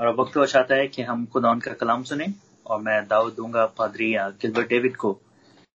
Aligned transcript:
और 0.00 0.06
अब 0.06 0.20
वक्त 0.20 0.36
हुआ 0.36 0.46
चाहता 0.46 0.74
है 0.74 0.88
कि 0.88 1.02
हम 1.02 1.26
खुदा 1.26 1.50
उनका 1.50 1.72
कलाम 1.72 2.02
सुने 2.02 2.26
और 2.66 2.80
मैं 2.80 3.06
दाऊद 3.08 3.34
दूँगा 3.34 3.66
पादरी 3.66 4.12
गिलबर्ट 4.42 4.68
डेविड 4.68 4.96
को 4.96 5.12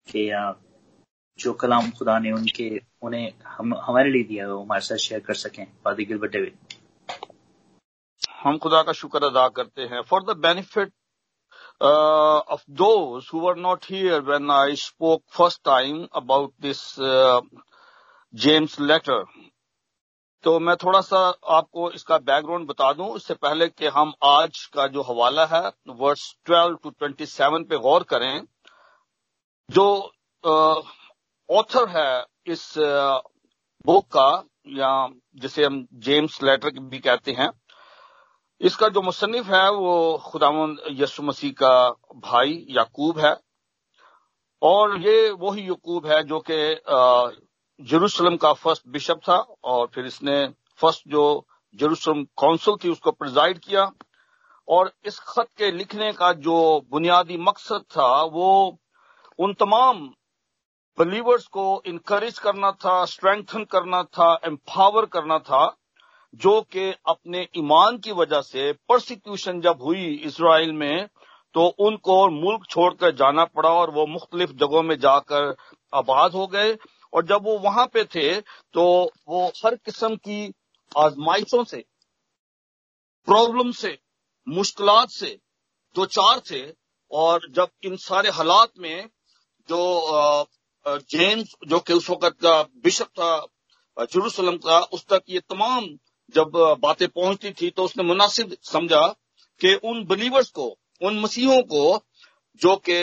कि 0.06 0.30
जो 1.38 1.52
कलाम 1.52 1.90
खुदा 1.90 2.18
ने 2.18 2.32
उनके, 2.32 2.80
उन्हें 3.02 3.32
हम, 3.46 3.74
हमारे 3.74 4.10
लिए 4.10 4.22
दिया 4.22 4.48
वो 4.48 4.62
हमारे 4.62 4.80
साथ 4.80 4.96
शेयर 4.96 5.20
कर 5.20 5.34
सकें। 5.34 5.66
पादरी, 5.84 6.04
गिलबर्ट 6.04 6.32
डेविड। 6.32 6.56
हम 8.42 8.58
खुदा 8.58 8.82
का 8.82 8.92
शुक्र 8.92 9.24
अदा 9.24 9.48
करते 9.48 9.82
हैं। 9.82 10.02
For 10.02 10.22
the 10.22 10.36
benefit 10.36 10.92
of 11.82 12.62
those 12.70 13.30
who 13.34 13.40
were 13.40 13.56
not 13.56 13.84
here 13.90 14.20
when 14.20 14.50
I 14.50 14.76
spoke 14.76 15.22
first 15.30 15.60
time 15.64 16.06
about 16.14 16.52
this 16.60 16.82
James 18.34 18.80
letter 18.80 19.24
तो 20.44 20.58
मैं 20.60 20.74
थोड़ा 20.76 21.00
सा 21.00 21.18
आपको 21.50 21.90
इसका 21.90 22.16
बैकग्राउंड 22.20 22.66
बता 22.68 22.92
दूँ। 22.92 23.14
इससे 23.16 23.34
पहले 23.34 23.68
कि 23.68 23.86
हम 23.88 24.12
आज 24.24 24.64
का 24.74 24.86
जो 24.86 25.02
हवाला 25.02 25.44
है 25.46 25.62
वर्स 25.90 26.24
12 26.50 26.76
टू 26.82 26.90
27 27.02 27.64
पे 27.68 27.76
गौर 27.78 28.02
करें, 28.02 28.42
जो 29.68 29.86
ऑथर 31.48 31.88
है 31.88 32.24
इस 32.46 32.74
बुक 33.86 34.06
का, 34.16 34.44
या 34.68 35.08
जिसे 35.36 35.64
हम 35.64 35.86
जेम्स 36.00 36.42
लेटर 36.42 36.80
भी 36.82 36.98
कहते 36.98 37.32
हैं। 37.32 37.50
इसका 38.60 38.88
जो 38.88 39.02
मुसनफ 39.02 39.46
है, 39.46 39.70
वो 39.70 40.22
खुदावन 40.26 40.76
यसु 40.92 41.22
मसीह 41.22 41.52
का 41.52 41.90
भाई 42.22 42.64
याकूब 42.70 43.18
है। 43.18 43.34
और 44.62 44.96
ये 44.98 45.30
वही 45.30 45.66
यकूब 45.68 46.06
है 46.06 46.22
जो 46.24 46.38
कि 46.50 46.58
जेरूसलम 47.80 48.36
का 48.36 48.52
फ़र्स्ट 48.52 48.82
बिशप 48.88 49.20
था 49.28 49.36
और 49.64 49.86
फिर 49.94 50.06
इसने 50.06 50.36
फ़र्स्ट 50.78 51.08
जो 51.08 51.24
जेरूसलम 51.74 52.22
काउंसिल 52.38 52.76
थी 52.84 52.88
उसको 52.88 53.10
प्रिजाइड 53.10 53.58
किया 53.58 53.90
और 54.68 54.92
इस 55.06 55.18
खत 55.18 55.48
के 55.58 55.70
लिखने 55.72 56.12
का 56.12 56.32
जो 56.32 56.56
बुनियादी 56.90 57.36
मकसद 57.36 57.84
था 57.96 58.22
वो 58.32 58.50
उन 59.38 59.52
तमाम 59.54 60.06
बिलीवर्स 60.98 61.46
को 61.46 61.82
इनकरेज 61.86 62.38
करना 62.38 62.70
था 62.84 63.04
स्ट्रेंथन 63.04 63.64
करना 63.64 64.02
था 64.02 64.32
एम्पावर 64.44 65.06
करना 65.06 65.38
था, 65.38 65.76
जो 66.34 66.60
कि 66.62 66.92
अपने 67.08 67.46
ईमान 67.56 67.98
की 67.98 68.12
वजह 68.12 68.40
से 68.40 68.72
प्रोसिक्यूशन 68.72 69.60
जब 69.60 69.82
हुई 69.82 70.06
इसराइल 70.26 70.72
में 70.72 71.06
तो 71.54 71.66
उनको 71.86 72.28
मुल्क 72.30 72.66
छोड़कर 72.70 73.14
जाना 73.14 73.44
पड़ा 73.44 73.70
और 73.70 73.90
वो 73.90 74.06
मुख्तलिफ़ 74.06 74.52
जगहों 74.52 74.82
में 74.82 74.98
जाकर 74.98 75.54
आबाद 75.92 76.32
हो 76.32 76.46
गए। 76.46 76.72
और 77.14 77.26
जब 77.26 77.44
वो 77.44 77.58
वहाँ 77.58 77.86
पे 77.86 78.04
थे 78.04 78.40
तो 78.74 78.84
वो 79.28 79.46
हर 79.56 79.74
किस्म 79.76 80.16
की 80.18 80.52
आजमाइशों 80.92 81.64
से, 81.64 81.84
प्रॉब्लम 83.28 83.70
से 83.72 83.98
मुश्किल 84.46 84.88
से 85.10 85.38
दो 85.96 86.06
चार 86.08 86.40
थे। 86.40 86.62
और 87.10 87.46
जब 87.50 87.68
इन 87.84 87.96
सारे 87.98 88.30
हालात 88.30 88.70
में 88.78 89.08
जो 89.68 90.46
जेम्स, 90.86 91.54
जो 91.68 91.78
कि 91.78 91.92
उस 91.92 92.08
वक्त 92.10 92.36
का 92.42 92.62
बिशप 92.84 93.08
था, 93.18 93.46
जरूसलम 93.96 94.56
का, 94.58 94.78
उस 94.78 95.04
तक 95.06 95.22
ये 95.28 95.40
तमाम 95.42 95.86
जब 96.34 96.50
बातें 96.80 97.08
पहुँचती 97.08 97.52
थी 97.52 97.70
तो 97.70 97.84
उसने 97.84 98.04
मुनासिब 98.04 98.56
समझा 98.62 99.06
कि 99.60 99.74
उन 99.84 100.04
बिलीवर्स 100.04 100.50
को, 100.50 100.66
उन 101.02 101.20
मसीहों 101.20 101.60
को, 101.62 102.02
जो 102.60 102.76
कि 102.88 102.96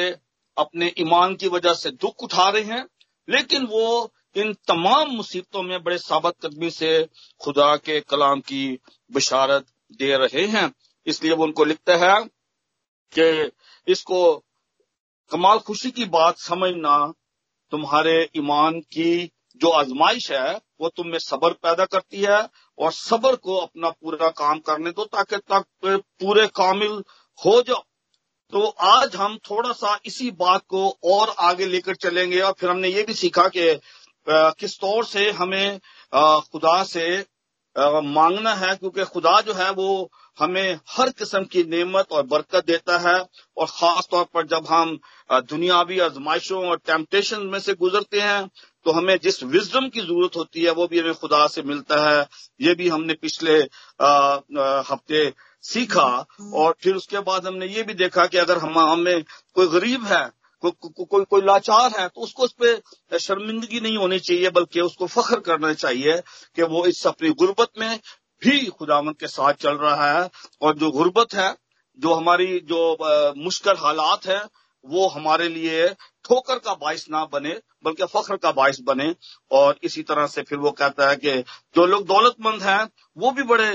अपने 0.57 0.93
ईमान 0.97 1.35
की 1.35 1.47
वजह 1.47 1.73
से 1.73 1.91
दुख 1.91 2.23
उठा 2.23 2.49
रहे 2.49 2.63
हैं 2.63 2.85
लेकिन 3.27 3.65
वो 3.65 4.11
इन 4.35 4.53
तमाम 4.67 5.11
मुसीबतों 5.11 5.61
में 5.63 5.83
बड़े 5.83 5.97
साबत 5.97 6.35
कदमी 6.45 6.69
से 6.69 7.09
खुदा 7.41 7.75
के 7.75 7.99
कलाम 8.01 8.39
की 8.39 8.79
बशारत 9.11 9.65
दे 9.91 10.15
रहे 10.17 10.45
हैं। 10.47 10.73
इसलिए 11.07 11.33
वो 11.33 11.43
उनको 11.43 11.65
लिखता 11.65 11.95
है 11.95 12.23
कि 13.13 13.51
इसको 13.87 14.43
कमाल 15.31 15.59
खुशी 15.59 15.91
की 15.91 16.05
बात 16.05 16.39
समझना 16.39 17.13
तुम्हारे 17.71 18.29
ईमान 18.35 18.79
की 18.79 19.31
जो 19.55 19.69
आजमाइश 19.69 20.31
है, 20.31 20.53
वो 20.81 20.89
तुम 20.89 21.07
में 21.07 21.19
सबर 21.19 21.53
पैदा 21.53 21.85
करती 21.85 22.21
है 22.21 22.39
और 22.79 22.91
सबर 22.91 23.35
को 23.35 23.57
अपना 23.57 23.89
पूरा 23.89 24.29
काम 24.29 24.59
करने 24.59 24.91
दो 24.91 25.05
ताकि 25.05 25.37
तक 25.51 25.65
पूरे 25.85 26.47
कामिल 26.47 27.03
हो 27.39 27.61
जाओ। 27.61 27.83
तो 28.53 28.65
आज 28.85 29.15
हम 29.15 29.37
थोड़ा 29.49 29.71
सा 29.71 29.97
इसी 30.05 30.29
बात 30.31 30.61
को 30.67 30.89
और 31.03 31.33
आगे 31.39 31.65
लेकर 31.65 31.95
चलेंगे 31.95 32.39
और 32.41 32.53
फिर 32.59 32.69
हमने 32.69 32.87
ये 32.87 33.03
भी 33.03 33.13
सीखा 33.13 33.47
कि 33.47 33.79
किस 34.29 34.77
तौर 34.79 35.05
से 35.05 35.29
हमें 35.31 35.79
खुदा 36.51 36.83
से 36.83 37.05
मांगना 37.75 38.53
है 38.53 38.75
क्योंकि 38.75 39.03
खुदा 39.03 39.39
जो 39.41 39.53
है 39.53 39.69
वो 39.71 40.11
हमें 40.39 40.79
हर 40.89 41.09
किस्म 41.09 41.43
की 41.43 41.63
नेमत 41.63 42.11
और 42.11 42.25
बरकत 42.25 42.65
देता 42.65 42.97
है 42.97 43.15
और 43.57 43.67
खास 43.69 44.07
तौर 44.11 44.25
पर 44.33 44.47
जब 44.47 44.67
हम 44.69 44.97
दुनियावी 45.31 45.99
आजमाइशों 45.99 46.63
और 46.69 46.77
टेम्पटेशन 46.85 47.45
में 47.45 47.59
से 47.59 47.73
गुजरते 47.73 48.21
हैं 48.21 48.49
तो 48.85 48.91
हमें 48.91 49.17
जिस 49.23 49.41
विजडम 49.43 49.87
की 49.89 50.01
ज़रूरत 50.01 50.35
होती 50.35 50.63
है 50.63 50.71
वो 50.71 50.87
भी 50.87 50.99
हमें 50.99 51.13
खुदा 51.13 51.45
से 51.47 51.61
मिलता 51.61 51.99
है। 52.09 52.27
ये 52.61 52.73
भी 52.75 52.87
हमने 52.89 53.13
पिछले 53.13 53.57
हफ़्ते 54.89 55.25
सीखा 55.63 56.09
और 56.53 56.75
फिर 56.81 56.95
उसके 56.95 57.19
बाद 57.19 57.47
हमने 57.47 57.67
ये 57.67 57.83
भी 57.83 57.93
देखा 57.93 58.25
कि 58.25 58.37
अगर 58.37 58.57
हम 58.57 58.79
हमें 58.79 59.23
कोई 59.55 59.67
गरीब 59.67 60.05
है 60.05 60.23
कोई 60.63 60.71
को, 60.71 61.05
को, 61.05 61.23
कोई 61.23 61.41
लाचार 61.41 61.99
है 61.99 62.07
तो 62.07 62.21
उसको 62.21 62.43
उस 62.43 62.55
पर 62.61 63.17
शर्मिंदगी 63.19 63.79
नहीं 63.79 63.97
होनी 63.97 64.19
चाहिए 64.19 64.49
बल्कि 64.49 64.81
उसको 64.81 65.07
फख्र 65.07 65.39
करना 65.39 65.73
चाहिए 65.73 66.17
कि 66.55 66.63
वो 66.63 66.85
इस 66.85 67.05
अपनी 67.07 67.29
गुर्बत 67.33 67.79
में 67.79 67.99
भी 68.41 68.65
खुदामंद 68.69 69.15
के 69.15 69.27
साथ 69.27 69.53
चल 69.53 69.77
रहा 69.77 70.11
है 70.11 70.29
और 70.61 70.77
जो 70.77 70.91
गुर्बत 70.91 71.33
है 71.35 71.53
जो 71.99 72.13
हमारी 72.13 72.59
जो 72.63 72.81
मुश्किल 73.37 73.77
हालात 73.77 74.25
है 74.25 74.41
वो 74.85 75.07
हमारे 75.07 75.47
लिए 75.47 75.87
ठोकर 76.31 76.59
का 76.59 76.73
बायस 76.75 77.05
ना 77.11 77.23
बने, 77.25 77.49
बल्कि 77.83 78.05
फख्र 78.05 78.35
का 78.37 78.51
बायस 78.53 78.79
बने। 78.81 79.13
और 79.51 79.79
इसी 79.83 80.03
तरह 80.03 80.27
से 80.27 80.41
फिर 80.41 80.57
वो 80.59 80.71
कहता 80.71 81.09
है 81.09 81.15
कि 81.15 81.31
जो 81.75 81.85
लोग 81.85 82.05
दौलतमंद 82.07 82.63
हैं, 82.63 82.87
वो 83.17 83.31
भी 83.31 83.43
बड़े 83.43 83.69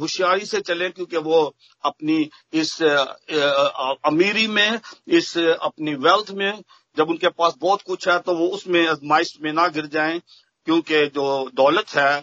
होशियारी 0.00 0.46
से 0.46 0.60
चले, 0.60 0.88
क्योंकि 0.90 1.16
वो 1.18 1.54
अपनी 1.84 2.30
इस 2.52 2.82
अमीरी 2.82 4.46
में, 4.48 4.80
इस, 5.08 5.36
अपनी 5.38 5.94
वेल्थ 5.96 6.30
में, 6.32 6.62
जब 6.96 7.10
उनके 7.10 7.28
पास 7.30 7.54
बहुत 7.60 7.82
कुछ 7.82 8.08
है 8.08 8.18
तो 8.18 8.34
वो 8.34 8.46
उसमें, 8.48 8.86
आजमाइश 8.88 9.32
में 9.42 9.52
ना 9.52 9.68
गिर 9.68 9.86
जाएँ, 9.88 10.20
क्योंकि 10.66 11.06
जो 11.08 11.50
दौलत 11.54 11.94
है, 11.94 12.18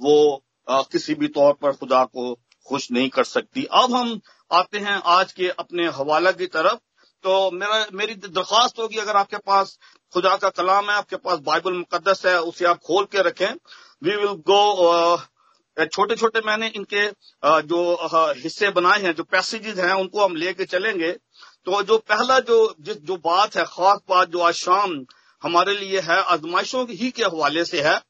वो 0.00 0.42
किसी 0.68 1.14
भी 1.14 1.28
तौर 1.30 1.52
पर 1.52 1.72
खुदा 1.74 2.04
को 2.06 2.34
खुश 2.66 2.90
नहीं 2.92 3.08
कर 3.10 3.24
सकती। 3.26 3.64
अब 3.74 3.94
हम 3.94 4.20
आते 4.50 4.78
हैं 4.78 5.00
आज 5.12 5.32
के 5.32 5.48
अपने 5.58 5.86
हवाला 5.90 6.30
की 6.32 6.46
तरफ़। 6.48 6.78
तो 7.24 7.50
मेरा, 7.50 7.86
मेरी 7.92 8.14
दरख्वास्त 8.16 8.78
होगी 8.78 8.98
अगर 8.98 9.16
आपके 9.16 9.36
पास 9.46 9.78
खुदा 10.12 10.36
का 10.36 10.48
कलाम 10.50 10.90
है, 10.90 10.96
आपके 10.96 11.16
पास 11.16 11.38
बाइबल 11.40 11.72
मुकदस 11.72 12.22
है, 12.26 12.40
उसे 12.42 12.64
आप 12.64 12.78
खोल 12.78 13.04
के 13.04 13.22
रखें। 13.22 13.52
वी 14.02 14.16
विल 14.16 14.34
गो 14.50 15.16
छोटे 15.76 16.14
छोटे 16.16 16.40
मैंने 16.40 16.66
इनके 16.68 17.06
जो 17.68 17.78
हिस्से 18.36 18.68
बनाए 18.70 19.00
हैं, 19.02 19.14
जो 19.14 19.22
पैसेजेस 19.24 19.78
हैं, 19.78 19.92
उनको 19.92 20.24
हम 20.24 20.34
लेके 20.36 20.64
चलेंगे। 20.66 21.12
तो 21.12 21.82
जो 21.82 21.98
पहला 21.98 22.38
जो, 22.40 22.74
जिस, 22.80 22.96
जो 22.96 23.16
बात 23.16 23.56
है, 23.56 23.64
खास 23.64 24.00
बात 24.08 24.28
जो 24.28 24.40
आज 24.40 24.54
शाम 24.54 25.04
हमारे 25.42 25.74
लिए 25.76 26.00
है, 26.00 26.22
आजमाइशों 26.24 26.86
ही 26.90 27.10
के 27.10 27.24
हवाले 27.24 27.64
से 27.64 27.80
है। 27.80 28.00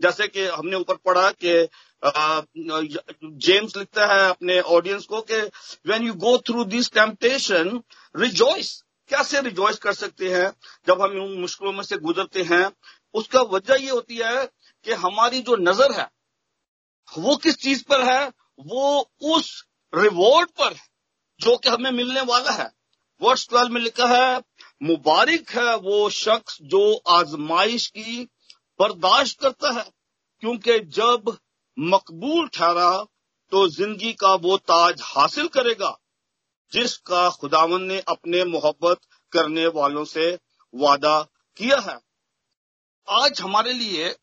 जैसे 0.00 0.26
कि 0.28 0.44
हमने 0.48 0.76
ऊपर 0.76 0.94
पढ़ा 0.96 1.30
कि 1.30 1.68
जेम्स 2.06 3.76
लिखता 3.76 4.06
है 4.06 4.28
अपने 4.30 4.60
ऑडियंस 4.60 5.04
को 5.04 5.20
कि 5.20 5.40
when 5.86 6.06
you 6.06 6.14
go 6.14 6.36
through 6.38 6.64
this 6.64 6.90
temptation 6.92 7.80
rejoice 8.16 8.82
कैसे 9.08 9.40
रिजॉइस 9.40 9.78
कर 9.78 9.92
सकते 9.92 10.30
हैं? 10.30 10.52
जब 10.86 11.02
हम 11.02 11.10
उन 11.10 11.40
मुश्किलों 11.40 11.72
में 11.72 11.82
से 11.82 11.96
गुजरते 11.96 12.42
हैं, 12.42 12.70
उसका 13.14 13.40
वजह 13.40 13.74
ये 13.74 13.90
होती 13.90 14.16
है 14.16 14.46
कि 14.84 14.92
हमारी 14.92 15.40
जो 15.40 15.56
नज़र 15.56 15.92
है, 15.92 16.08
वो 17.18 17.36
किस 17.36 17.56
चीज़ 17.56 17.84
पर 17.84 18.02
है? 18.02 18.32
वो 18.60 19.10
उस 19.22 19.64
रिवॉर्ड 19.92 20.50
पर 20.50 20.74
जो 21.40 21.56
कि 21.56 21.68
हमें 21.68 21.90
मिलने 21.90 22.20
वाला 22.20 22.50
है। 22.50 22.70
वर्ष 23.22 23.48
ट्वेल्व 23.48 23.72
में 23.72 23.80
लिखा 23.80 24.06
है, 24.06 24.42
मुबारक 24.82 25.50
है 25.50 25.76
वो 25.76 26.10
शख्स 26.10 26.58
जो 26.62 27.02
आजमाइश 27.08 27.86
की 27.86 28.24
बर्दाश्त 28.80 29.40
करता 29.40 29.70
है, 29.70 29.84
क्योंकि 30.40 30.78
जब 30.80 31.36
मकबूल 31.78 32.48
ठहरा 32.48 32.90
तो 33.52 33.66
ज़िंदगी 33.70 34.12
का 34.14 34.34
वो 34.36 34.56
ताज 34.58 35.00
हासिल 35.04 35.48
करेगा, 35.50 35.96
जिसका 36.72 37.28
खुदावन 37.30 37.82
ने 37.82 37.98
अपने 38.08 38.44
मोहब्बत 38.46 39.00
करने 39.32 39.66
वालों 39.74 40.04
से 40.06 40.32
वादा 40.74 41.20
किया 41.56 41.78
है। 41.80 41.98
आज 43.08 43.40
हमारे 43.40 43.72
लिए 43.72 44.14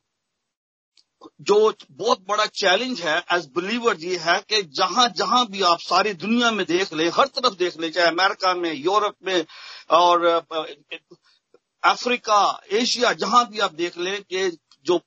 जो 1.41 1.73
बहुत 1.91 2.21
बड़ा 2.27 2.45
चैलेंज 2.53 3.01
है 3.01 3.17
एज 3.33 3.45
बिलीवर 3.55 3.97
ये 3.99 4.17
है 4.19 4.39
कि 4.49 4.61
जहाँ 4.75 5.07
जहाँ 5.17 5.45
भी 5.47 5.61
आप 5.63 5.79
सारी 5.81 6.13
दुनिया 6.15 6.51
में 6.51 6.65
देख 6.65 6.93
ले, 6.93 7.07
हर 7.09 7.27
तरफ़ 7.27 7.55
देख 7.55 7.79
ले, 7.79 7.89
चाहे 7.89 8.07
अमेरिका 8.07 8.53
में, 8.55 8.73
यूरोप 8.73 9.15
में, 9.25 9.45
और 9.91 10.25
अफ्रीका, 11.83 12.61
एशिया, 12.71 13.13
जहाँ 13.15 13.45
भी 13.49 13.59
आप 13.59 13.73
देख 13.75 13.97
ले 13.99 14.17
कि 14.19 14.49
जो 14.85 14.99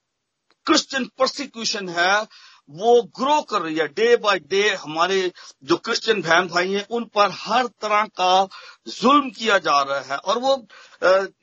क्रिश्चियन 0.67 1.05
प्रोसिक्यूशन 1.17 1.89
है, 1.89 2.27
वो 2.71 3.03
ग्रो 3.19 3.41
कर 3.43 3.63
रही 3.63 3.77
है। 3.77 3.87
डे 3.89 4.17
बाय 4.17 4.39
डे 4.51 4.63
हमारे 4.75 5.21
जो 5.65 5.77
क्रिश्चियन 5.79 6.23
बहन 6.23 6.47
भाई 6.49 6.73
हैं, 6.73 6.87
उन 6.91 7.05
पर 7.15 7.31
हर 7.33 7.67
तरह 7.83 8.05
का 8.21 8.49
जुल्म 8.89 9.31
किया 9.31 9.59
जा 9.59 9.81
रहा 9.83 10.01
है। 10.11 10.17
और 10.19 10.39
वो 10.39 10.57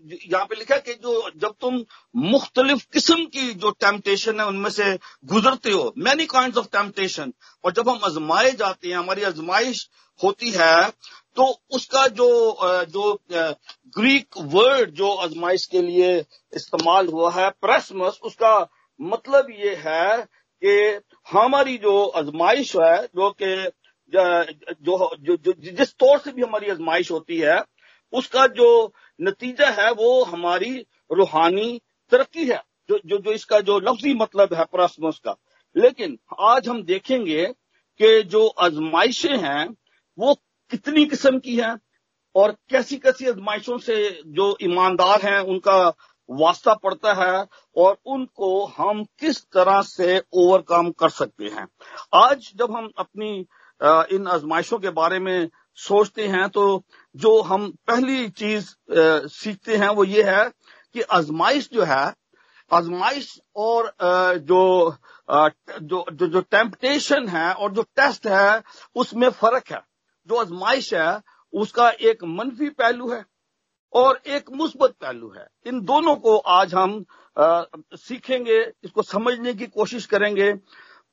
यहाँ 0.01 0.45
पे 0.45 0.55
लिखा 0.55 0.75
है 0.75 0.81
कि 0.81 0.93
जो, 0.93 1.29
जब 1.31 1.53
तुम 1.61 1.83
मुख्तलिफ़ 2.15 2.85
किस्म 2.93 3.25
की 3.27 3.53
जो 3.55 3.71
टेम्पटेशन 3.79 4.39
है, 4.39 4.45
उनमें 4.47 4.69
से 4.71 4.93
गुजरते 5.25 5.71
हो 5.71 5.93
मैनी 5.97 6.25
काइंड 6.25 6.57
ऑफ़ 6.57 6.67
टेम्पटेशन 6.71 7.33
और 7.63 7.71
जब 7.71 7.89
हम 7.89 7.99
आजमाए 8.05 8.51
जाते 8.53 8.87
हैं, 8.87 8.97
हमारी 8.97 9.23
आजमाइश 9.23 9.89
होती 10.19 10.51
है 10.51 10.89
तो 11.37 11.43
उसका 11.71 12.07
जो 12.09 12.27
जो 12.85 13.13
ग्रीक 13.97 14.37
वर्ड 14.37 14.89
जो 14.91 15.13
आजमाइश 15.15 15.65
के 15.65 15.81
लिए 15.81 16.13
इस्तेमाल 16.53 17.07
हुआ 17.07 17.31
है 17.31 17.49
प्रेसमस 17.61 18.19
उसका 18.23 18.53
मतलब 19.01 19.47
ये 19.49 19.75
है 19.75 20.27
कि 20.63 21.01
हमारी 21.31 21.77
जो 21.77 22.05
आजमाइश 22.05 22.75
है 22.75 23.05
जो 23.05 23.31
कि 23.31 23.55
जो, 24.09 25.15
जो, 25.15 25.37
जो 25.37 25.53
जिस 25.71 25.93
तौर 25.93 26.19
से 26.19 26.31
भी 26.31 26.41
हमारी 26.41 26.69
आजमाइश 26.69 27.11
होती 27.11 27.37
है 27.37 27.63
उसका 28.13 28.47
जो 28.47 28.93
नतीजा 29.21 29.69
है 29.69 29.91
वो 29.91 30.23
हमारी 30.23 30.85
रूहानी 31.11 31.81
तरक्की 32.11 32.47
है 32.47 32.63
जो 32.89 32.99
जो 33.05 33.17
जो 33.17 33.31
इसका 33.31 33.59
जो 33.59 33.79
लफ्जी 33.79 34.13
मतलब 34.13 34.53
है 34.53 34.65
प्रस्मस 34.65 35.19
का। 35.19 35.35
लेकिन 35.77 36.19
आज 36.39 36.69
हम 36.69 36.83
देखेंगे 36.83 37.45
कि 38.01 38.23
जो 38.23 38.47
आजमाइशें 38.47 39.37
हैं 39.37 39.75
वो 40.19 40.35
कितनी 40.71 41.05
किस्म 41.05 41.39
की 41.39 41.55
हैं 41.59 41.79
और 42.35 42.51
कैसी 42.69 42.97
कैसी 42.97 43.27
आजमाइशों 43.27 43.77
से 43.77 44.21
जो 44.27 44.57
ईमानदार 44.61 45.21
हैं 45.21 45.39
उनका 45.39 45.93
वास्ता 46.31 46.73
पड़ता 46.73 47.13
है 47.13 47.45
और 47.75 47.97
उनको 48.05 48.65
हम 48.67 49.03
किस 49.19 49.41
तरह 49.45 49.81
से 49.81 50.19
ओवरकम 50.33 50.91
कर 50.91 51.09
सकते 51.09 51.45
हैं। 51.45 51.67
आज 52.15 52.51
जब 52.55 52.75
हम 52.75 52.89
अपनी 52.97 53.29
इन 54.15 54.27
आजमाइशों 54.27 54.79
के 54.79 54.89
बारे 54.91 55.19
में 55.19 55.49
सोचते 55.77 56.27
हैं 56.27 56.47
तो 56.49 56.63
जो 57.15 57.41
हम 57.41 57.69
पहली 57.87 58.29
चीज़ 58.31 58.73
सीखते 59.33 59.77
हैं 59.77 59.89
वो 59.89 60.03
ये 60.05 60.23
है 60.23 60.43
कि 60.95 61.01
आजमाइश 61.01 61.69
जो 61.73 61.83
है 61.83 62.03
आजमाइश 62.71 63.39
और 63.55 63.93
जो 63.99 64.95
जो 65.29 66.05
जो, 66.11 66.27
जो 66.27 66.41
टेम्पटेशन 66.41 67.27
है 67.27 67.53
और 67.53 67.71
जो 67.71 67.81
टेस्ट 67.95 68.27
है 68.27 68.61
उसमें 68.95 69.29
फ़र्क 69.31 69.71
है। 69.71 69.81
जो 70.27 70.35
आजमाइश 70.35 70.93
है 70.93 71.21
उसका 71.53 71.89
एक 71.89 72.23
मनफी 72.23 72.69
पहलू 72.71 73.09
है। 73.11 73.23
और 73.93 74.21
एक 74.27 74.49
मुस्बत 74.51 74.95
पहलू 75.01 75.29
है। 75.29 75.47
इन 75.65 75.81
दोनों 75.81 76.15
को 76.17 76.37
आज 76.37 76.73
हम 76.73 77.03
आ, 77.37 77.63
सीखेंगे 77.95 78.59
इसको 78.83 79.01
समझने 79.01 79.53
की 79.53 79.65
कोशिश 79.67 80.05
करेंगे। 80.05 80.51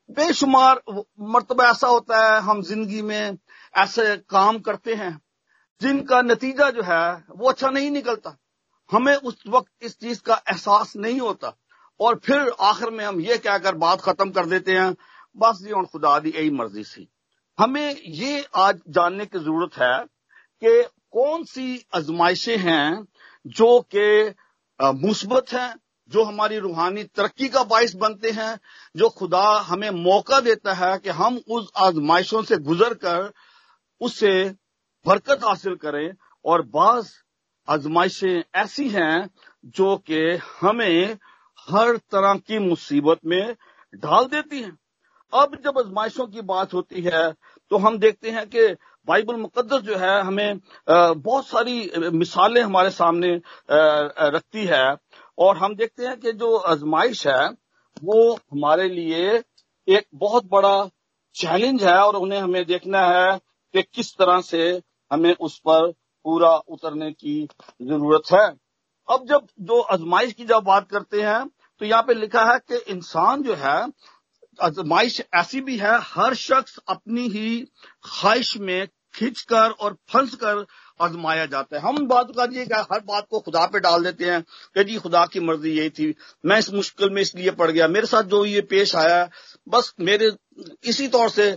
बेशुमार 0.09 0.81
मरतबा 0.89 1.69
ऐसा 1.69 1.87
होता 1.87 2.17
है 2.25 2.39
हम 2.41 2.61
ज़िंदगी 2.61 3.01
में 3.01 3.37
ऐसे 3.77 4.15
काम 4.29 4.59
करते 4.59 4.93
हैं 4.95 5.11
जिनका 5.81 6.21
नतीजा 6.21 6.69
जो 6.69 6.83
है 6.83 7.23
वो 7.29 7.49
अच्छा 7.49 7.69
नहीं 7.69 7.91
निकलता। 7.91 8.35
हमें 8.89 9.15
उस 9.15 9.43
वक्त 9.47 9.71
इस 9.83 9.99
चीज़ 9.99 10.21
का 10.21 10.41
एहसास 10.49 10.93
नहीं 10.97 11.19
होता। 11.19 11.55
और 11.99 12.19
फिर 12.25 12.51
आखिर 12.61 12.89
में 12.89 13.03
हम 13.05 13.19
ये 13.21 13.37
कहकर 13.37 13.75
बात 13.77 14.01
खत्म 14.01 14.29
कर 14.31 14.45
देते 14.45 14.71
हैं 14.71 14.93
बस 15.35 15.61
जी 15.63 15.71
और 15.71 15.85
खुदा 15.85 16.17
दी 16.19 16.29
यही 16.29 16.49
मर्ज़ी 16.51 16.83
सी। 16.83 17.07
हमें 17.57 17.95
ये 17.95 18.45
आज 18.57 18.81
जानने 18.89 19.25
की 19.25 19.39
ज़रूरत 19.39 19.77
है 19.77 20.05
कि 20.63 20.81
कौन 21.11 21.43
सी 21.43 21.85
आजमाइशें 21.95 22.57
हैं 22.57 23.05
जो 23.47 23.79
कि 23.95 24.33
मुस्बत 24.79 25.53
हैं, 25.53 25.75
जो 26.11 26.23
हमारी 26.23 26.57
रूहानी 26.59 27.03
तरक्की 27.03 27.47
का 27.49 27.63
बायस 27.63 27.93
बनते 27.95 28.31
हैं, 28.31 28.59
जो 28.95 29.09
खुदा 29.09 29.45
हमें 29.61 29.89
मौका 29.89 30.39
देता 30.39 30.73
है 30.73 30.97
कि 30.97 31.09
हम 31.11 31.39
उस 31.47 31.69
आजमाइशों 31.77 32.41
से 32.43 32.57
गुजर 32.59 32.93
कर 32.95 33.31
उससे 34.01 34.31
बरकत 35.05 35.43
हासिल 35.43 35.75
करें। 35.75 36.13
और 36.45 36.61
बाज 36.67 37.09
आजमाइशें 37.67 38.43
ऐसी 38.55 38.87
हैं 38.89 39.29
जो 39.67 39.95
कि 40.07 40.19
हमें 40.61 41.17
हर 41.67 41.97
तरह 42.11 42.33
की 42.47 42.59
मुसीबत 42.59 43.19
में 43.25 43.55
डाल 43.93 44.25
देती 44.25 44.61
हैं। 44.61 44.77
अब 45.33 45.57
जब 45.63 45.79
आजमाइशों 45.79 46.27
की 46.27 46.41
बात 46.43 46.73
होती 46.73 47.01
है 47.03 47.31
तो 47.71 47.77
हम 47.77 47.97
देखते 47.97 48.31
हैं 48.31 48.45
कि 48.47 48.67
बाइबल 49.07 49.35
मुकदस 49.35 49.81
जो 49.81 49.97
है, 49.97 50.21
हमें 50.21 50.59
बहुत 50.89 51.47
सारी 51.47 51.91
मिसालें 52.13 52.61
हमारे 52.61 52.89
सामने 52.91 53.29
रखती 53.71 54.65
है। 54.65 54.95
और 55.37 55.57
हम 55.57 55.75
देखते 55.75 56.05
हैं 56.05 56.19
कि 56.19 56.31
जो 56.33 56.55
आजमाइश 56.55 57.25
है, 57.27 57.47
वो 58.03 58.33
हमारे 58.33 58.87
लिए 58.89 59.37
एक 59.87 60.05
बहुत 60.15 60.45
बड़ा 60.51 60.89
चैलेंज 61.35 61.83
है 61.83 61.97
और 61.97 62.15
उन्हें 62.15 62.39
हमें 62.39 62.65
देखना 62.65 63.05
है 63.07 63.37
कि 63.73 63.81
किस 63.83 64.11
तरह 64.13 64.41
से 64.41 64.61
हमें 65.11 65.33
उस 65.35 65.57
पर 65.59 65.91
पूरा 66.25 66.49
उतरने 66.69 67.11
की 67.11 67.41
ज़रूरत 67.81 68.31
है। 68.33 68.47
अब 69.07 69.25
जब 69.27 69.47
जो 69.61 69.79
आजमाइश 69.93 70.33
की 70.33 70.45
जब 70.45 70.63
बात 70.63 70.87
करते 70.89 71.21
हैं 71.21 71.47
तो 71.81 71.85
यहाँ 71.85 72.01
पे 72.03 72.13
लिखा 72.13 72.43
है 72.51 72.57
कि 72.61 72.77
इंसान 72.91 73.43
जो 73.43 73.53
है 73.55 73.79
आजमाइश 74.61 75.21
ऐसी 75.33 75.61
भी 75.61 75.77
है, 75.77 75.97
हर 76.03 76.33
शख्स 76.35 76.79
अपनी 76.87 77.27
ही 77.29 77.59
ख्वाहिश 78.05 78.57
में 78.57 78.87
खींचकर 79.15 79.69
और 79.71 79.95
फंस 80.09 80.33
कर 80.35 80.65
आजमाया 81.01 81.45
जाता 81.45 81.77
है। 81.77 81.81
हम 81.83 82.07
बात 82.07 82.31
कर 82.37 82.53
ये 82.53 82.63
हर 82.63 82.99
बात 83.05 83.27
को 83.29 83.39
खुदा 83.39 83.65
पे 83.65 83.79
डाल 83.79 84.03
देते 84.03 84.25
हैं 84.25 84.41
कि 84.75 84.83
जी 84.83 84.97
खुदा 84.97 85.25
की 85.25 85.39
मर्ज़ी 85.39 85.71
यही 85.77 85.89
थी। 85.89 86.13
मैं 86.45 86.57
इस 86.59 86.71
मुश्किल 86.73 87.09
में 87.09 87.21
इसलिए 87.21 87.51
पड़ 87.51 87.69
गया। 87.71 87.87
मेरे 87.87 88.07
साथ 88.07 88.23
जो 88.23 88.43
ये 88.45 88.61
पेश 88.61 88.95
आया, 88.95 89.29
बस 89.69 89.93
मेरे 89.99 90.29
इसी 90.83 91.07
तौर 91.07 91.29
से 91.29 91.49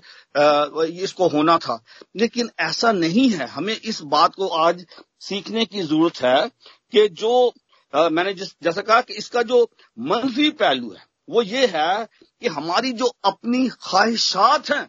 इसको 1.03 1.29
होना 1.29 1.59
था। 1.59 1.83
लेकिन 2.17 2.51
ऐसा 2.61 2.93
नहीं 2.93 3.29
है। 3.31 3.47
हमें 3.47 3.77
इस 3.77 4.01
बात 4.03 4.35
को 4.35 4.49
आज 4.49 4.87
सीखने 5.21 5.65
की 5.65 5.83
ज़रूरत 5.83 6.23
है 6.23 6.49
कि 6.93 7.09
जो 7.09 7.53
मैंने 7.95 8.33
जिस, 8.35 8.55
जैसा 8.63 8.81
कहा 8.81 9.01
कि 9.01 9.15
इसका 9.15 9.43
जो 9.43 9.65
मनफी 9.99 10.51
पहलू 10.51 10.91
है, 10.91 11.05
वो 11.31 11.43
ये 11.43 11.67
है 11.67 12.09
कि 12.43 12.49
हमारी 12.49 12.93
जो 12.93 13.07
अपनी 13.25 13.69
ख्वाहिशात 13.69 14.71
हैं, 14.71 14.89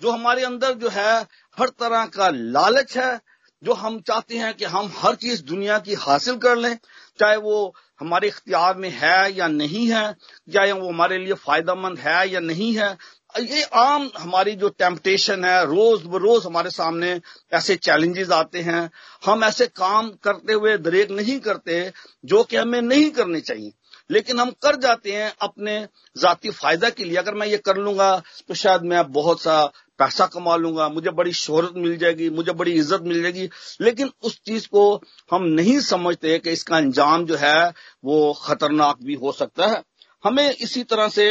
जो 0.00 0.10
हमारे 0.10 0.44
अंदर 0.44 0.72
जो 0.74 0.88
है, 0.88 1.20
हर 1.58 1.68
तरह 1.68 2.06
का 2.06 2.28
लालच 2.30 2.96
है, 2.98 3.20
जो 3.62 3.72
हम 3.72 4.00
चाहते 4.00 4.38
हैं 4.38 4.54
कि 4.54 4.64
हम 4.64 4.90
हर 4.96 5.14
चीज़ 5.14 5.42
दुनिया 5.44 5.78
की 5.78 5.94
हासिल 5.94 6.36
कर 6.36 6.56
लें, 6.56 6.76
चाहे 7.18 7.36
वो 7.36 7.74
हमारे 8.00 8.28
इख्तियार 8.28 8.76
में 8.76 8.90
है 8.90 9.32
या 9.32 9.46
नहीं 9.48 9.86
है 9.88 10.04
चाहे 10.52 10.72
वो 10.72 10.88
हमारे 10.88 11.18
लिए 11.18 11.34
फ़ायदेमंद 11.34 11.98
है 11.98 12.28
या 12.30 12.40
नहीं 12.40 12.72
है, 12.76 12.96
ये 13.40 13.62
आम 13.62 14.10
हमारी 14.18 14.54
जो 14.54 14.68
टेम्पटेशन 14.68 15.44
है, 15.44 15.64
रोज 15.66 16.02
बरोज 16.06 16.46
हमारे 16.46 16.70
सामने 16.70 17.20
ऐसे 17.52 17.76
चैलेंजेस 17.76 18.30
आते 18.30 18.60
हैं। 18.60 18.90
हम 19.24 19.44
ऐसे 19.44 19.66
काम 19.66 20.10
करते 20.24 20.52
हुए 20.52 20.76
दरेक 20.78 21.10
नहीं 21.10 21.38
करते 21.40 21.92
जो 22.24 22.42
कि 22.44 22.56
हमें 22.56 22.80
नहीं 22.82 23.10
करने 23.10 23.40
चाहिए। 23.40 23.72
लेकिन 24.12 24.40
हम 24.40 24.50
कर 24.62 24.76
जाते 24.80 25.12
हैं 25.12 25.32
अपने 25.42 25.78
जाति 26.16 26.50
फ़ायदा 26.52 26.90
के 26.90 27.04
लिए। 27.04 27.16
अगर 27.16 27.34
मैं 27.34 27.46
ये 27.46 27.58
कर 27.60 27.76
लूँगा 27.78 28.16
तो 28.48 28.54
शायद 28.54 28.82
मैं 28.84 29.10
बहुत 29.12 29.40
सा 29.40 29.64
पैसा 29.98 30.26
कमा 30.26 30.56
लूँगा, 30.56 30.88
मुझे 30.88 31.10
बड़ी 31.12 31.32
शोहरत 31.34 31.72
मिल 31.76 31.96
जाएगी, 31.98 32.28
मुझे 32.30 32.52
बड़ी 32.52 32.72
इज़्ज़त 32.72 33.02
मिल 33.02 33.22
जाएगी। 33.22 33.48
लेकिन 33.80 34.10
उस 34.22 34.40
चीज़ 34.46 34.66
को 34.68 34.84
हम 35.30 35.44
नहीं 35.50 35.78
समझते 35.82 36.38
कि 36.38 36.50
इसका 36.50 36.76
अंजाम 36.76 37.24
जो 37.26 37.36
है, 37.36 37.72
वो 38.04 38.32
खतरनाक 38.42 39.02
भी 39.02 39.14
हो 39.16 39.32
सकता 39.32 39.66
है। 39.66 39.82
हमें 40.24 40.50
इसी 40.50 40.82
तरह 40.84 41.08
से 41.10 41.30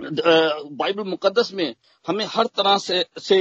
बाइबल 0.00 1.04
मुकदस 1.04 1.50
में 1.54 1.74
हमें 2.06 2.24
हर 2.28 2.46
तरह 2.56 2.76
से 2.78 3.04
से 3.18 3.36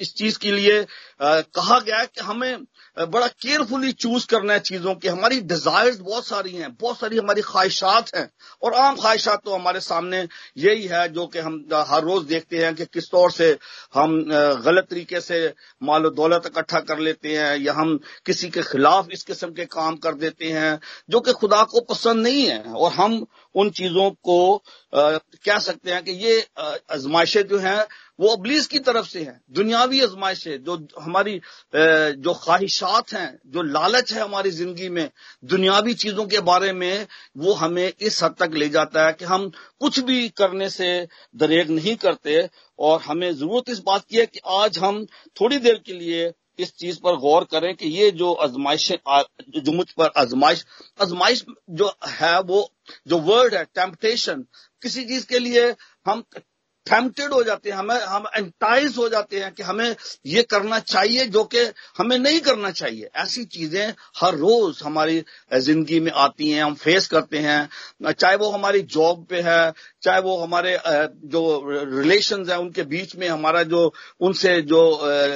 इस 0.00 0.14
चीज़ 0.14 0.38
के 0.38 0.52
लिए 0.52 0.80
आ, 0.80 1.40
कहा 1.40 1.78
गया 1.80 1.98
है 1.98 2.06
कि 2.06 2.20
हमें 2.20 2.64
बड़ा 2.96 3.26
केयरफुली 3.42 3.90
चूज़ 3.94 4.26
करना 4.26 4.52
है 4.52 4.60
चीज़ों 4.60 4.94
की। 4.94 5.08
हमारी 5.08 5.40
डिजायर्स 5.42 5.98
बहुत 6.00 6.26
सारी 6.26 6.50
हैं 6.52 6.70
बहुत 6.80 6.98
सारी 6.98 7.18
हमारी 7.18 7.42
ख्वाहिशात 7.42 8.14
हैं। 8.16 8.28
और 8.62 8.74
आम 8.74 8.96
ख्वाहिशात 8.96 9.42
तो 9.44 9.54
हमारे 9.54 9.80
सामने 9.80 10.26
यही 10.58 10.86
है 10.86 11.08
जो 11.08 11.26
कि 11.26 11.38
हम 11.38 11.58
हर 11.88 12.02
रोज 12.02 12.24
देखते 12.26 12.64
हैं 12.64 12.74
कि 12.74 12.84
किस 12.84 13.10
तौर 13.10 13.30
से 13.32 13.50
हम 13.94 14.18
गलत 14.64 14.86
तरीके 14.90 15.20
से 15.20 15.40
मालो 15.82 16.10
दौलत 16.10 16.46
इकट्ठा 16.46 16.80
कर 16.80 16.98
लेते 16.98 17.36
हैं 17.36 17.56
या 17.56 17.72
हम 17.72 17.98
किसी 18.26 18.48
के 18.48 18.62
खिलाफ 18.62 19.08
इस 19.12 19.22
किस्म 19.22 19.50
के 19.52 19.64
काम 19.66 19.96
कर 19.96 20.14
देते 20.16 20.50
हैं 20.50 20.78
जो 21.10 21.20
कि 21.20 21.32
खुदा 21.32 21.62
को 21.64 21.80
पसंद 21.90 22.22
नहीं 22.22 22.46
है। 22.46 22.62
और 22.62 22.92
हम 22.92 23.24
उन 23.58 23.70
चीज़ों 23.70 24.10
को 24.24 24.62
कह 24.94 25.58
सकते 25.60 25.90
हैं 25.90 26.02
कि 26.04 26.12
ये 26.24 26.40
आजमाइशें 26.58 27.42
जो 27.48 27.58
हैं, 27.58 27.84
वो 28.20 28.28
अबलीस 28.28 28.66
की 28.66 28.78
तरफ़ 28.80 29.06
से 29.08 29.22
है। 29.22 29.40
दुनियावी 29.52 30.00
आजमाइशें, 30.02 30.62
जो 30.64 30.76
हमारी 31.00 31.40
जो 31.74 32.34
ख्वाहिशात 32.34 33.12
हैं, 33.12 33.38
जो 33.46 33.62
लालच 33.64 34.12
है 34.12 34.20
हमारी 34.20 34.50
ज़िंदगी 34.50 34.88
में, 34.88 35.08
दुनियावी 35.44 35.94
चीज़ों 35.96 36.26
के 36.26 36.40
बारे 36.42 36.72
में, 36.72 37.06
वो 37.36 37.52
हमें 37.54 37.92
इस 38.00 38.22
हद 38.22 38.34
तक 38.38 38.54
ले 38.54 38.68
जाता 38.68 39.06
है 39.06 39.12
कि 39.12 39.24
हम 39.24 39.50
कुछ 39.80 40.00
भी 40.00 40.28
करने 40.38 40.70
से 40.70 40.90
दरेग 41.36 41.70
नहीं 41.70 41.96
करते। 41.96 42.48
और 42.78 43.00
हमें 43.02 43.32
ज़रूरत 43.32 43.68
इस 43.70 43.78
बात 43.86 44.04
की 44.10 44.16
है 44.16 44.26
कि 44.26 44.40
आज 44.46 44.78
हम 44.78 45.04
थोड़ी 45.40 45.58
देर 45.58 45.80
के 45.86 45.92
लिए 45.92 46.30
इस 46.58 46.74
चीज़ 46.76 46.98
पर 47.00 47.16
गौर 47.16 47.44
करें 47.44 47.74
कि 47.74 47.88
ये 47.88 48.10
जो 48.12 48.32
आजमाइश 48.44 48.90
जो 48.92 49.72
मुझ 49.72 49.90
पर 49.92 50.10
आजमाइश 50.16 50.64
आजमाइश 51.02 51.44
जो 51.70 51.92
है 52.08 52.40
वो, 52.40 52.70
जो 53.06 53.18
वर्ड 53.18 53.54
है 53.54 53.64
टेम्पटेशन 53.74 54.44
किसी 54.82 55.04
चीज़ 55.04 55.26
के 55.26 55.38
लिए 55.38 55.74
हम 56.06 56.24
टेम्पटेड 56.90 57.32
हो 57.32 57.42
जाते 57.44 57.70
हैं, 57.70 57.76
हमें, 57.76 57.94
हम 57.96 58.26
एंटाइज 58.36 58.96
हो 58.98 59.08
जाते 59.08 59.40
हैं 59.40 59.52
कि 59.54 59.62
हमें 59.62 59.94
ये 60.26 60.42
करना 60.42 60.78
चाहिए 60.80 61.26
जो 61.26 61.44
कि 61.44 61.64
हमें 61.98 62.18
नहीं 62.18 62.40
करना 62.40 62.70
चाहिए। 62.72 63.08
ऐसी 63.16 63.44
चीज़ें 63.46 63.94
हर 64.20 64.34
रोज 64.36 64.80
हमारी 64.84 65.22
ज़िंदगी 65.54 66.00
में 66.00 66.10
आती 66.12 66.50
हैं, 66.50 66.62
हम 66.62 66.74
फेस 66.74 67.06
करते 67.06 67.38
हैं। 67.38 68.12
चाहे 68.12 68.36
वो 68.36 68.50
हमारी 68.50 68.82
जॉब 68.88 69.24
पे 69.30 69.40
है, 69.40 69.72
चाहे 70.02 70.20
वो 70.20 70.36
हमारे 70.38 70.78
जो 70.86 71.42
रिलेशन 71.66 72.48
है, 72.50 72.58
उनके 72.58 72.82
बीच 72.84 73.14
में 73.16 73.28
हमारा 73.28 73.62
जो, 73.64 73.92
उनसे 74.20 74.60
जो 74.62 74.80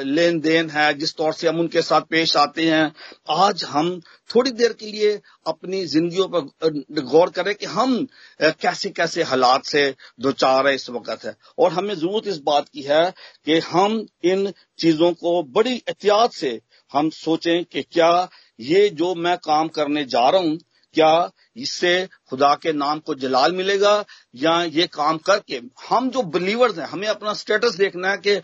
लेन 0.05 0.41
देन 0.41 0.71
है, 0.71 0.93
जिस 0.95 1.15
तौर 1.15 1.33
से 1.33 1.49
हम 1.49 1.61
उनके 1.61 1.83
साथ 1.83 2.01
पेश 2.11 2.37
आते 2.37 2.69
हैं। 2.69 2.93
आज 3.31 3.65
हम 3.65 4.01
थोड़ी 4.35 4.51
देर 4.53 4.73
के 4.73 4.87
लिए 4.87 5.21
अपनी 5.47 5.85
जिंदगियों 5.87 6.29
पर 6.29 7.03
गौर 7.03 7.31
करें 7.31 7.55
कि 7.55 7.67
हम 7.69 7.97
कैसे 8.41 8.91
कैसे 8.91 9.23
हालात 9.25 9.65
से 9.67 9.85
दो 10.21 10.33
चार 10.35 10.67
है 10.69 10.75
इस 10.75 10.89
वक्त 10.91 11.25
है। 11.25 11.35
और 11.59 11.73
हमें 11.73 11.95
ज़रूरत 11.95 12.27
इस 12.29 12.39
बात 12.43 12.69
की 12.69 12.83
है 12.83 13.05
कि 13.47 13.59
हम 13.63 14.05
इन 14.25 14.53
चीज़ों 14.79 15.13
को 15.15 15.43
बड़ी 15.53 15.75
एहतियात 15.75 16.33
से 16.35 16.61
हम 16.93 17.11
सोचें 17.13 17.65
कि 17.65 17.83
क्या 17.83 18.29
ये 18.61 18.89
जो 18.91 19.15
मैं 19.17 19.37
काम 19.41 19.69
करने 19.71 20.05
जा 20.07 20.29
रहा 20.29 20.41
हूँ, 20.41 20.59
क्या 20.95 21.31
इससे 21.57 22.09
खुदा 22.31 22.55
के 22.55 22.73
नाम 22.73 22.99
को 22.99 23.15
जलाल 23.15 23.53
मिलेगा 23.53 23.93
या 24.37 24.63
ये 24.65 24.87
काम 24.89 25.19
करके 25.21 25.61
हम 25.89 26.11
जो 26.11 26.23
बिलीवर्स 26.25 26.79
हैं, 26.79 26.87
हमें 26.87 27.07
अपना 27.09 27.33
स्टेटस 27.35 27.77
देखना 27.77 28.11
है 28.11 28.17
कि 28.19 28.35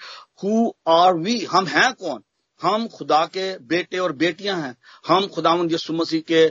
हु 0.42 0.70
आर 0.88 1.14
वी 1.16 1.38
हम 1.50 1.66
हैं 1.66 1.92
कौन? 1.94 2.22
हम 2.62 2.86
खुदा 2.88 3.24
के 3.26 3.46
बेटे 3.58 3.98
और 3.98 4.12
बेटियाँ 4.12 4.60
हैं। 4.62 4.76
हम 5.08 5.26
खुदा 5.26 5.52
यसु 5.72 5.92
मसीह 5.92 6.22
के 6.32 6.48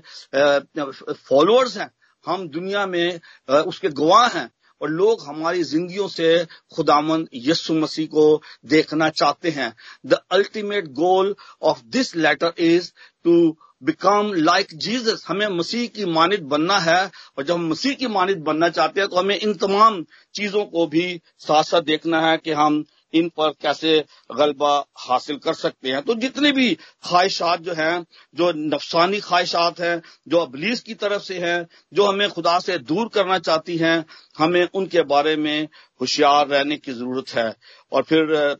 फॉलोअर्स 1.14 1.78
हैं। 1.78 1.90
हम 2.26 2.48
दुनिया 2.50 2.86
में 2.86 3.20
उसके 3.50 3.90
गवाह 3.90 4.28
हैं। 4.28 4.50
और 4.82 4.90
लोग 4.90 5.22
हमारी 5.28 5.64
जिंदगियों 5.64 6.08
से 6.08 6.46
खुदामंद 6.76 7.28
यस्सु 7.34 7.74
मसीह 7.74 8.08
को 8.08 8.42
देखना 8.66 9.10
चाहते 9.10 9.50
हैं। 9.50 9.74
The 10.06 10.14
ultimate 10.32 10.88
goal 10.94 11.36
of 11.62 11.82
this 11.86 12.16
letter 12.16 12.54
is 12.58 12.92
to 13.24 13.58
become 13.84 14.32
like 14.34 14.68
Jesus 14.76 15.26
हमें 15.28 15.48
मसीह 15.48 15.88
की 15.88 16.06
मानित 16.06 16.42
बनना 16.44 16.78
है। 16.80 17.12
और 17.38 17.44
जब 17.44 17.54
हम 17.54 17.68
मसीह 17.70 17.94
की 17.94 18.08
मानित 18.08 18.38
बनना 18.38 18.70
चाहते 18.70 19.02
हैं 19.02 19.10
तो 19.10 19.16
हमें 19.16 19.38
इन 19.38 19.54
तमाम 19.54 20.04
चीज़ों 20.36 20.66
को 20.66 20.86
भी 20.88 21.22
साथ 21.40 21.64
साथ 21.64 21.82
देखना 21.82 22.22
है 22.22 22.38
कि 22.38 22.52
हम 22.52 22.84
इन 23.14 23.30
पर 23.30 23.50
कैसे 23.50 24.06
गलबा 24.38 24.86
हासिल 24.98 25.38
कर 25.38 25.54
सकते 25.54 25.90
हैं। 25.90 26.02
तो 26.02 26.16
जितनी 26.16 26.52
भी 26.52 26.74
ख्वाहिशात 27.04 27.62
जो 27.62 27.74
हैं, 27.74 28.06
जो 28.36 28.52
नफसानी 28.56 29.20
ख्वाहिशात 29.20 29.80
हैं, 29.80 30.02
जो 30.28 30.38
अबलीस 30.38 30.82
की 30.82 30.94
तरफ़ 30.94 31.22
से 31.22 31.40
हैं, 31.40 31.68
जो 31.94 32.06
हमें 32.06 32.30
खुदा 32.30 32.60
से 32.60 32.78
दूर 32.78 33.08
करना 33.08 33.40
चाहती 33.40 33.78
हैं, 33.78 34.06
हमें 34.38 34.68
उनके 34.74 35.02
बारे 35.02 35.36
में 35.36 35.68
होशियार 36.02 36.48
रहने 36.48 36.78
की 36.78 36.94
ज़रूरत 36.94 37.30
है। 37.30 37.56
और 37.92 38.04
फिर 38.04 38.56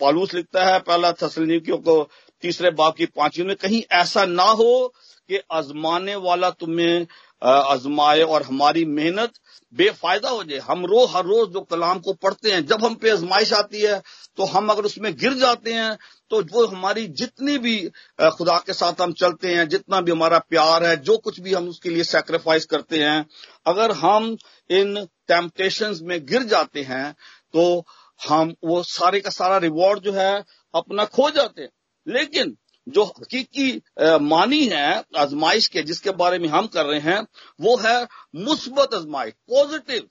पालूस 0.00 0.34
लिखता 0.34 0.64
है, 0.64 0.78
पहला 0.78 1.12
तसलनिकियों 1.12 1.78
को 1.78 2.08
तीसरे 2.42 2.70
बाप 2.70 2.96
की 2.96 3.06
पांचवी 3.06 3.44
में, 3.44 3.56
कहीं 3.56 3.82
ऐसा 3.92 4.24
ना 4.24 4.42
हो 4.42 4.94
कि 5.28 5.40
आजमाने 5.52 6.16
वाला 6.16 6.50
तुम्हें 6.50 7.06
आजमाए 7.42 8.22
और 8.22 8.42
हमारी 8.42 8.84
मेहनत 8.86 9.32
बेफायदा 9.72 10.28
हो 10.30 10.42
जाए। 10.44 10.58
हम 10.60 10.84
रो, 10.86 11.04
हर 11.06 11.24
रोज 11.24 11.48
जो 11.48 11.60
कलाम 11.62 11.98
को 12.00 12.12
पढ़ते 12.14 12.52
हैं, 12.52 12.64
जब 12.66 12.84
हम 12.84 12.94
पे 12.94 13.10
आजमाइश 13.10 13.52
आती 13.52 13.80
है 13.80 14.00
तो 14.38 14.44
हम 14.46 14.68
अगर 14.70 14.84
उसमें 14.84 15.12
गिर 15.16 15.34
जाते 15.34 15.72
हैं 15.72 15.96
तो 16.30 16.40
वो 16.44 16.66
हमारी 16.66 17.06
जितनी 17.12 17.56
भी 17.58 17.78
खुदा 18.36 18.56
के 18.58 18.72
साथ 18.72 19.00
हम 19.00 19.12
चलते 19.12 19.54
हैं, 19.54 19.68
जितना 19.68 20.00
भी 20.00 20.12
हमारा 20.12 20.38
प्यार 20.40 20.84
है, 20.84 20.96
जो 20.98 21.16
कुछ 21.18 21.40
भी 21.40 21.54
हम 21.54 21.68
उसके 21.68 21.90
लिए 21.90 22.04
सेक्रीफाइस 22.04 22.66
करते 22.66 22.98
हैं, 22.98 23.26
अगर 23.66 23.92
हम 23.94 24.36
इन 24.70 24.94
टेम्पटेशन 25.28 25.98
में 26.02 26.24
गिर 26.26 26.42
जाते 26.44 26.82
हैं 26.82 27.12
तो 27.54 27.84
हम, 28.20 28.54
वो 28.64 28.82
सारे 28.84 29.20
का 29.20 29.30
सारा 29.30 29.58
रिवॉर्ड 29.58 30.00
जो 30.00 30.12
है, 30.12 30.44
अपना 30.74 31.04
खो 31.06 31.30
जाते 31.30 31.62
हैं। 31.62 31.70
लेकिन 32.06 32.56
जो 32.88 33.04
हकीकी 33.04 33.70
मानी 34.22 34.64
है, 34.66 35.04
आजमाइश 35.16 35.66
के, 35.68 35.82
जिसके 35.82 36.10
बारे 36.12 36.38
में 36.38 36.48
हम 36.48 36.66
कर 36.66 36.86
रहे 36.86 37.00
हैं, 37.00 37.20
वो 37.60 37.76
है 37.76 38.02
मुस्बत 38.36 38.94
आजमाइश 38.94 39.32
पॉजिटिव 39.48 40.08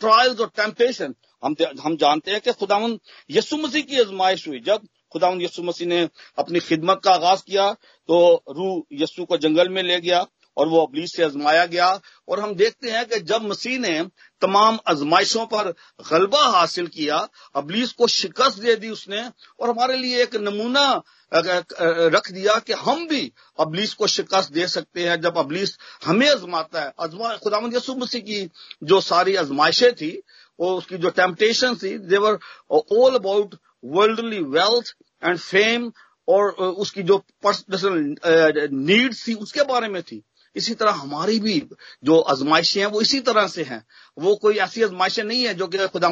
ट्रायल्स 0.00 0.40
और 0.40 0.50
टेम्पटेशन 0.56 1.14
हम 1.42 1.54
हम 1.84 1.96
जानते 1.96 2.30
हैं 2.30 2.40
कि 2.40 2.52
खुदावन 2.52 2.98
यसु 3.30 3.56
मसीह 3.56 3.82
की 3.82 4.00
आजमाइश 4.00 4.46
हुई। 4.48 4.60
जब 4.60 4.86
खुदावन 5.12 5.40
यसु 5.42 5.62
मसीह 5.62 5.88
ने 5.88 6.00
अपनी 6.38 6.60
खिदमत 6.60 7.00
का 7.04 7.10
आगाज़ 7.12 7.42
किया 7.46 7.72
तो 8.08 8.16
रू 8.50 8.68
यसु 8.92 9.24
को 9.24 9.36
जंगल 9.38 9.68
में 9.68 9.82
ले 9.82 10.00
गया 10.00 10.26
और 10.56 10.68
वो 10.68 10.84
अबलीस 10.86 11.12
से 11.12 11.24
आजमाया 11.24 11.64
गया। 11.66 11.88
और 12.28 12.40
हम 12.40 12.54
देखते 12.54 12.90
हैं 12.90 13.04
कि 13.06 13.20
जब 13.22 13.42
मसीह 13.42 13.78
ने 13.78 14.00
तमाम 14.42 14.78
आजमाइशों 14.88 15.44
पर 15.46 15.70
गलबा 16.10 16.42
हासिल 16.50 16.86
किया, 16.88 17.16
अबलीस 17.54 17.92
को 17.92 18.06
शिकस्त 18.08 18.58
दे 18.58 18.76
दी 18.76 18.88
उसने 18.90 19.22
और 19.60 19.70
हमारे 19.70 19.96
लिए 19.96 20.22
एक 20.22 20.36
नमूना 20.38 21.02
रख 21.32 22.30
दिया 22.32 22.58
कि 22.58 22.72
हम 22.74 23.06
भी 23.08 23.32
अबलीस 23.58 23.94
को 23.94 24.06
शिकस्त 24.08 24.52
दे 24.52 24.66
सकते 24.68 25.08
हैं 25.08 25.20
जब 25.20 25.38
अबलीस 25.38 25.76
हमें 26.04 26.28
आजमाता 26.30 26.82
है। 26.82 26.92
अजमा 26.98 27.36
खुदाम 27.36 27.70
यसु 27.74 27.94
मसीह 27.96 28.20
की 28.22 28.48
जो 28.82 29.00
सारी 29.02 29.36
आजमाइशें 29.36 29.92
थी 29.94 30.10
और 30.58 30.76
उसकी 30.78 30.96
जो 30.98 31.10
टेम्पटेशन 31.12 31.74
थी 31.74 31.96
they were 32.08 32.38
all 32.72 33.14
about 33.14 33.54
worldly 33.84 34.38
wealth 34.50 34.94
and 35.22 35.38
fame 35.38 35.90
और 36.28 36.50
उसकी 36.50 37.02
जो 37.02 37.16
पर्सनल 37.42 38.68
नीड्स 38.72 39.26
थी, 39.26 39.34
उसके 39.34 39.62
बारे 39.64 39.88
में 39.88 40.02
थी। 40.02 40.22
इसी 40.56 40.74
तरह 40.74 40.92
हमारी 40.92 41.38
भी 41.40 41.58
जो 42.04 42.18
आजमाइशें 42.18 42.80
हैं, 42.80 42.88
वो 42.88 43.00
इसी 43.00 43.20
तरह 43.20 43.46
से 43.46 43.62
हैं। 43.62 43.84
वो 44.18 44.36
कोई 44.36 44.56
ऐसी 44.56 44.82
आजमाइशें 44.82 45.22
नहीं 45.24 45.44
है 45.44 45.54
जो 45.54 45.66
कि 45.66 45.86
खुदा 45.88 46.10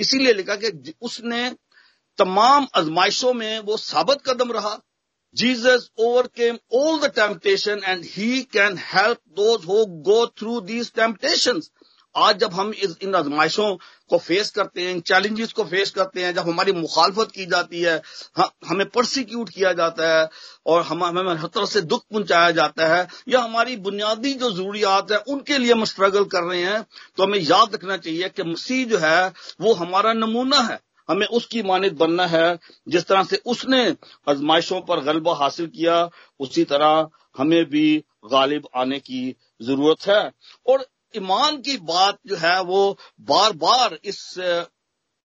इसीलिए 0.00 0.32
लिखा 0.32 0.56
कि 0.56 0.94
उसने 1.00 1.50
तमाम 2.18 2.66
आजमाइशों 2.74 3.32
में 3.34 3.58
वो 3.58 3.76
साबित 3.76 4.18
कदम 4.26 4.52
रहा। 4.52 4.78
Jesus 5.34 5.88
overcame 5.98 6.58
all 6.74 6.98
the 6.98 7.04
temptation 7.04 7.80
and 7.84 8.04
he 8.04 8.42
can 8.42 8.78
help 8.78 9.18
those 9.28 9.64
who 9.64 9.86
go 9.86 10.26
through 10.26 10.60
these 10.60 10.92
temptations. 10.92 11.70
आज 12.16 12.38
जब 12.38 12.52
हम 12.54 12.72
इस, 12.72 12.96
इन 13.02 13.14
आजमाइशों 13.14 13.74
को 14.10 14.18
फेस 14.18 14.50
करते 14.50 14.82
हैं, 14.82 14.90
इन 14.90 15.00
चैलेंजेस 15.00 15.52
को 15.52 15.64
फेस 15.64 15.90
करते 15.90 16.24
हैं, 16.24 16.34
जब 16.34 16.48
हमारी 16.48 16.72
मुखालफत 16.72 17.30
की 17.34 17.46
जाती 17.46 17.80
है 17.80 18.00
हमें 18.68 18.88
प्रोसिक्यूट 18.88 19.48
किया 19.48 19.72
जाता 19.72 20.08
है, 20.10 20.28
और 20.66 20.82
हम, 20.82 21.04
हमें 21.04 21.34
हर 21.34 21.46
तरह 21.46 21.66
से 21.66 21.80
दुख 21.82 22.04
पहुँचाया 22.12 22.50
जाता 22.52 22.86
है, 22.86 23.06
या 23.28 23.40
हमारी 23.40 23.76
बुनियादी 23.78 24.32
जो 24.34 24.50
जरूरियात 24.52 25.12
है, 25.12 25.18
उनके 25.18 25.58
लिए 25.58 25.72
हम 25.72 25.84
स्ट्रगल 25.84 26.24
कर 26.26 26.42
रहे 26.42 26.62
हैं 26.62 26.82
तो 27.16 27.22
हमें 27.22 27.38
याद 27.40 27.74
रखना 27.74 27.96
चाहिए 27.98 28.28
कि 28.28 28.42
मसीह 28.44 28.86
जो 28.86 28.98
है, 28.98 29.32
वो 29.60 29.74
हमारा 29.74 30.12
नमूना 30.14 30.60
है। 30.62 30.80
हमें 31.08 31.26
उसकी 31.28 31.62
मानित 31.62 31.92
बनना 31.94 32.26
है, 32.26 32.58
जिस 32.88 33.04
तरह 33.04 33.24
से 33.24 33.40
उसने 33.46 33.84
आजमाइशों 34.28 34.80
पर 34.80 35.00
गलबा 35.04 35.34
हासिल 35.34 35.66
किया, 35.66 36.08
उसी 36.40 36.64
तरह 36.64 37.08
हमें 37.38 37.64
भी 37.64 37.96
गालिब 38.24 38.68
आने 38.76 38.98
की 39.00 39.34
ज़रूरत 39.62 40.06
है। 40.06 40.30
और 40.66 40.86
ईमान 41.16 41.60
की 41.60 41.76
बात 41.84 42.18
जो 42.26 42.36
है 42.36 42.60
वो 42.62 42.98
बार 43.20 43.52
बार 43.52 43.98
इस 44.04 44.22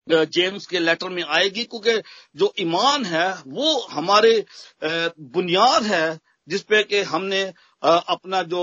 जेम्स 0.06 0.66
के 0.66 0.78
लेटर 0.78 1.08
में 1.08 1.22
आएगी, 1.22 1.64
क्योंकि 1.64 2.00
जो 2.36 2.52
ईमान 2.60 3.04
है 3.04 3.28
वो 3.46 3.78
हमारे 3.90 4.44
बुनियाद 4.82 5.82
है 5.82 6.18
जिसपे 6.48 6.82
कि 6.82 7.00
हमने 7.02 7.42
अपना 7.86 8.42
जो 8.44 8.62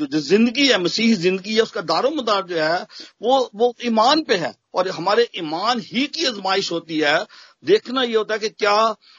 जो 0.00 0.18
ज़िंदगी 0.20 0.66
है, 0.68 0.78
मसीह 0.78 1.14
ज़िंदगी 1.16 1.54
है, 1.54 1.62
उसका 1.62 1.80
दारो 1.82 2.10
मदार 2.12 2.42
जो 2.46 2.56
है, 2.56 2.86
वो 3.22 3.50
वो 3.54 3.74
ईमान 3.84 4.22
पे 4.22 4.36
है। 4.36 4.54
और 4.74 4.88
हमारे 4.88 5.28
ईमान 5.36 5.80
ही 5.82 6.06
की 6.06 6.24
आजमाइश 6.26 6.70
होती 6.72 6.98
है। 6.98 7.18
देखना 7.64 8.02
ये 8.02 8.16
होता 8.16 8.34
है 8.34 8.40
कि 8.40 8.48
क्या 8.50 8.74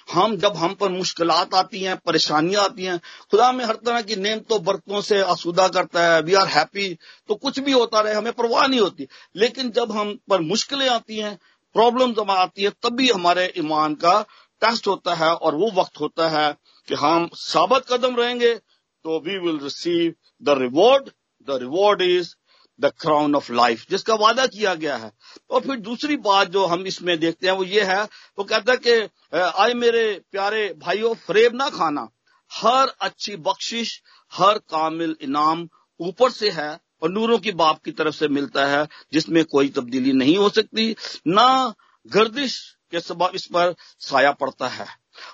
हम, 0.08 0.36
जब 0.38 0.56
हम 0.58 0.74
पर 0.74 0.90
मुश्किल 0.90 1.32
आती 1.32 1.80
हैं, 1.80 1.96
परेशानियाँ 1.98 2.64
आती 2.64 2.84
हैं, 2.84 3.00
खुदा 3.32 3.52
में 3.52 3.64
हर 3.66 3.76
तरह 3.76 4.02
की 4.02 4.16
नेमतों, 4.18 4.64
बरतों 4.64 5.02
से 5.02 5.22
आसूदा 5.24 5.68
करता 5.70 6.04
है 6.06 6.22
वी 6.22 6.34
आर 6.34 6.48
हैप्पी 6.50 6.88
तो 7.30 7.36
कुछ 7.36 7.60
भी 7.60 7.72
होता 7.72 8.00
रहे, 8.02 8.14
हमें 8.14 8.34
परवाह 8.34 8.68
नहीं 8.68 8.80
होती। 8.80 9.08
लेकिन 9.36 9.72
जब 9.72 9.92
हम 9.92 10.18
पर 10.30 10.42
मुश्किलें 10.44 10.88
आती 10.90 11.18
हैं 11.18 11.38
प्रॉब्लम 11.76 12.14
जब 12.14 12.32
आती 12.32 12.64
है, 12.64 12.70
तब 12.84 12.96
भी 12.96 13.10
हमारे 13.10 13.52
ईमान 13.58 13.96
का 13.96 14.20
टेस्ट 14.62 14.88
होता 14.88 15.14
है, 15.16 15.30
और 15.30 15.56
वो 15.56 15.72
वक्त 15.76 16.00
होता 16.00 16.28
है 16.30 16.52
कि 16.88 16.96
हम 16.96 17.30
साबित 17.36 17.84
कदम 17.90 18.16
रहेंगे 18.16 18.60
तो 19.04 19.20
we 19.20 19.38
will 19.38 19.60
receive 19.64 20.14
the 20.44 20.58
reward 20.60 21.10
the 21.48 21.58
reward 21.62 22.02
is 22.02 22.34
the 22.80 22.92
crown 23.00 23.36
of 23.36 23.52
life 23.54 23.86
जिसका 23.90 24.16
वादा 24.16 24.46
किया 24.48 24.74
गया 24.76 24.96
है। 24.98 25.12
और 25.50 25.62
फिर 25.62 25.76
दूसरी 25.80 26.18
बात 26.18 26.50
जो 26.50 26.66
हम 26.66 26.86
इसमें 26.88 27.18
देखते 27.20 27.48
हैं, 27.48 27.54
वो 27.54 27.64
ये 27.64 27.84
है, 27.84 28.04
वो 28.04 28.44
कहता 28.44 28.72
है 28.72 28.78
कि 28.78 29.42
आए 29.64 29.74
मेरे 29.74 30.04
प्यारे 30.32 30.68
भाइयों, 30.78 31.14
फरेब 31.18 31.56
ना 31.56 31.70
खाना। 31.70 32.08
हर 32.52 32.94
अच्छी 33.02 33.36
बख्शिश, 33.38 34.02
हर 34.32 34.58
कामिल 34.70 35.16
इनाम 35.22 35.68
ऊपर 36.00 36.32
से 36.32 36.50
है 36.50 36.80
और 37.04 37.10
नूरों 37.10 37.38
की 37.40 37.52
बाप 37.54 37.82
की 37.84 37.92
तरफ़ 37.92 38.16
से 38.16 38.28
मिलता 38.28 38.66
है, 38.68 38.88
जिसमें 39.14 39.44
कोई 39.46 39.70
तब्दीली 39.70 40.14
नहीं 40.14 40.38
हो 40.38 40.50
सकती, 40.50 40.96
ना 41.28 41.74
गर्दिश 42.06 42.60
के 42.92 43.00
सबब 43.00 43.32
इस 43.36 43.46
पर 43.46 43.76
साया 44.00 44.32
पड़ता 44.32 44.68
है। 44.68 44.88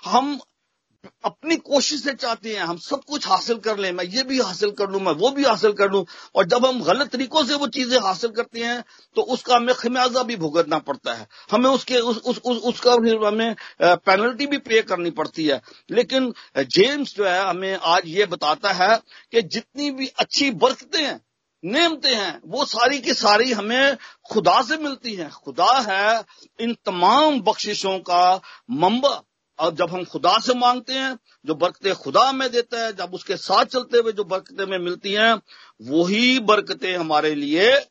हम 0.04 0.38
अपनी 1.24 1.56
कोशिश 1.56 2.02
से 2.04 2.12
चाहते 2.12 2.54
हैं 2.54 2.62
हम 2.62 2.76
सब 2.76 3.02
कुछ 3.04 3.26
हासिल 3.28 3.56
कर 3.56 3.78
लें 3.78 3.90
मैं 3.92 4.04
ये 4.04 4.22
भी 4.22 4.38
हासिल 4.40 4.70
कर 4.70 4.88
लूँ 4.90 5.00
मैं 5.00 5.12
वो 5.12 5.30
भी 5.30 5.44
हासिल 5.44 5.72
कर 5.72 5.90
लूँ 5.90 6.04
और 6.34 6.46
जब 6.46 6.66
हम 6.66 6.82
गलत 6.82 7.10
तरीकों 7.10 7.44
से 7.44 7.54
वो 7.54 7.66
चीज़ें 7.66 7.98
हासिल 8.00 8.30
करते 8.30 8.60
हैं 8.60 8.82
तो 9.16 9.22
उसका 9.22 9.56
हमें 9.56 9.74
खमियाजा 9.74 10.22
भी 10.22 10.36
भुगतना 10.36 10.78
पड़ता 10.78 11.14
है। 11.14 11.26
हमें 11.50 11.68
उसके 11.70 12.00
उस, 12.00 12.16
उस, 12.16 12.38
उस, 12.38 12.56
उसका 12.56 12.92
हमें 13.28 13.54
पेनल्टी 13.82 14.46
भी 14.46 14.58
पे 14.58 14.82
करनी 14.82 15.10
पड़ती 15.10 15.46
है। 15.46 15.60
लेकिन 15.90 16.32
जेम्स 16.58 17.14
जो 17.16 17.24
है 17.24 17.40
हमें 17.40 17.74
आज 17.74 18.02
ये 18.06 18.26
बताता 18.26 18.72
है 18.72 18.96
कि 19.32 19.42
जितनी 19.44 19.90
भी 19.90 20.06
अच्छी 20.18 20.50
बरकतें 20.50 21.04
हैं 21.04 21.20
नेमते 21.62 22.14
हैं 22.14 22.40
वो 22.46 22.64
सारी 22.64 23.00
की 23.00 23.14
सारी 23.14 23.52
हमें 23.52 23.96
खुदा 24.30 24.60
से 24.62 24.76
मिलती 24.76 25.14
हैं। 25.14 25.30
खुदा 25.30 25.72
है 25.88 26.22
इन 26.60 26.76
तमाम 26.86 27.40
बख्शिशों 27.40 27.98
का 28.00 28.40
मंबा। 28.70 29.22
और 29.60 29.74
जब 29.74 29.90
हम 29.90 30.04
खुदा 30.04 30.38
से 30.38 30.54
मांगते 30.54 30.92
हैं, 30.92 31.18
जो 31.46 31.54
बरकतें 31.54 31.94
खुदा 31.94 32.32
में 32.32 32.50
देता 32.50 32.84
है, 32.84 32.92
जब 32.92 33.14
उसके 33.14 33.36
साथ 33.36 33.64
चलते 33.64 33.98
हुए 33.98 34.12
जो 34.12 34.24
बरकतें 34.24 34.66
में 34.66 34.78
मिलती 34.78 35.12
हैं, 35.12 35.34
वही 35.82 36.38
बरकतें 36.40 36.96
हमारे 36.96 37.34
लिए 37.34 37.86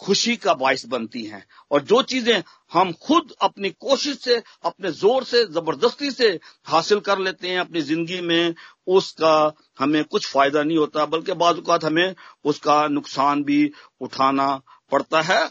खुशी 0.00 0.36
का 0.36 0.54
बायस 0.54 0.86
बनती 0.86 1.22
हैं। 1.22 1.46
और 1.70 1.82
जो 1.82 2.02
चीज़ें 2.02 2.42
हम 2.72 2.92
खुद 2.92 3.32
अपनी 3.42 3.70
कोशिश 3.70 4.18
से, 4.20 4.42
अपने 4.64 4.90
ज़ोर 4.90 5.24
से, 5.24 5.44
ज़बरदस्ती 5.44 6.10
से 6.10 6.40
हासिल 6.64 7.00
कर 7.00 7.18
लेते 7.18 7.48
हैं 7.48 7.58
अपनी 7.60 7.80
ज़िंदगी 7.80 8.20
में, 8.20 8.54
उसका 8.86 9.52
हमें 9.78 10.04
कुछ 10.04 10.26
फ़ायदा 10.26 10.62
नहीं 10.62 10.78
होता, 10.78 11.06
बल्कि 11.06 11.32
बाजुकात 11.32 11.84
हमें 11.84 12.14
उसका 12.44 12.86
नुकसान 12.88 13.44
भी 13.44 13.70
उठाना 14.00 14.60
पड़ता 14.90 15.20
है। 15.20 15.50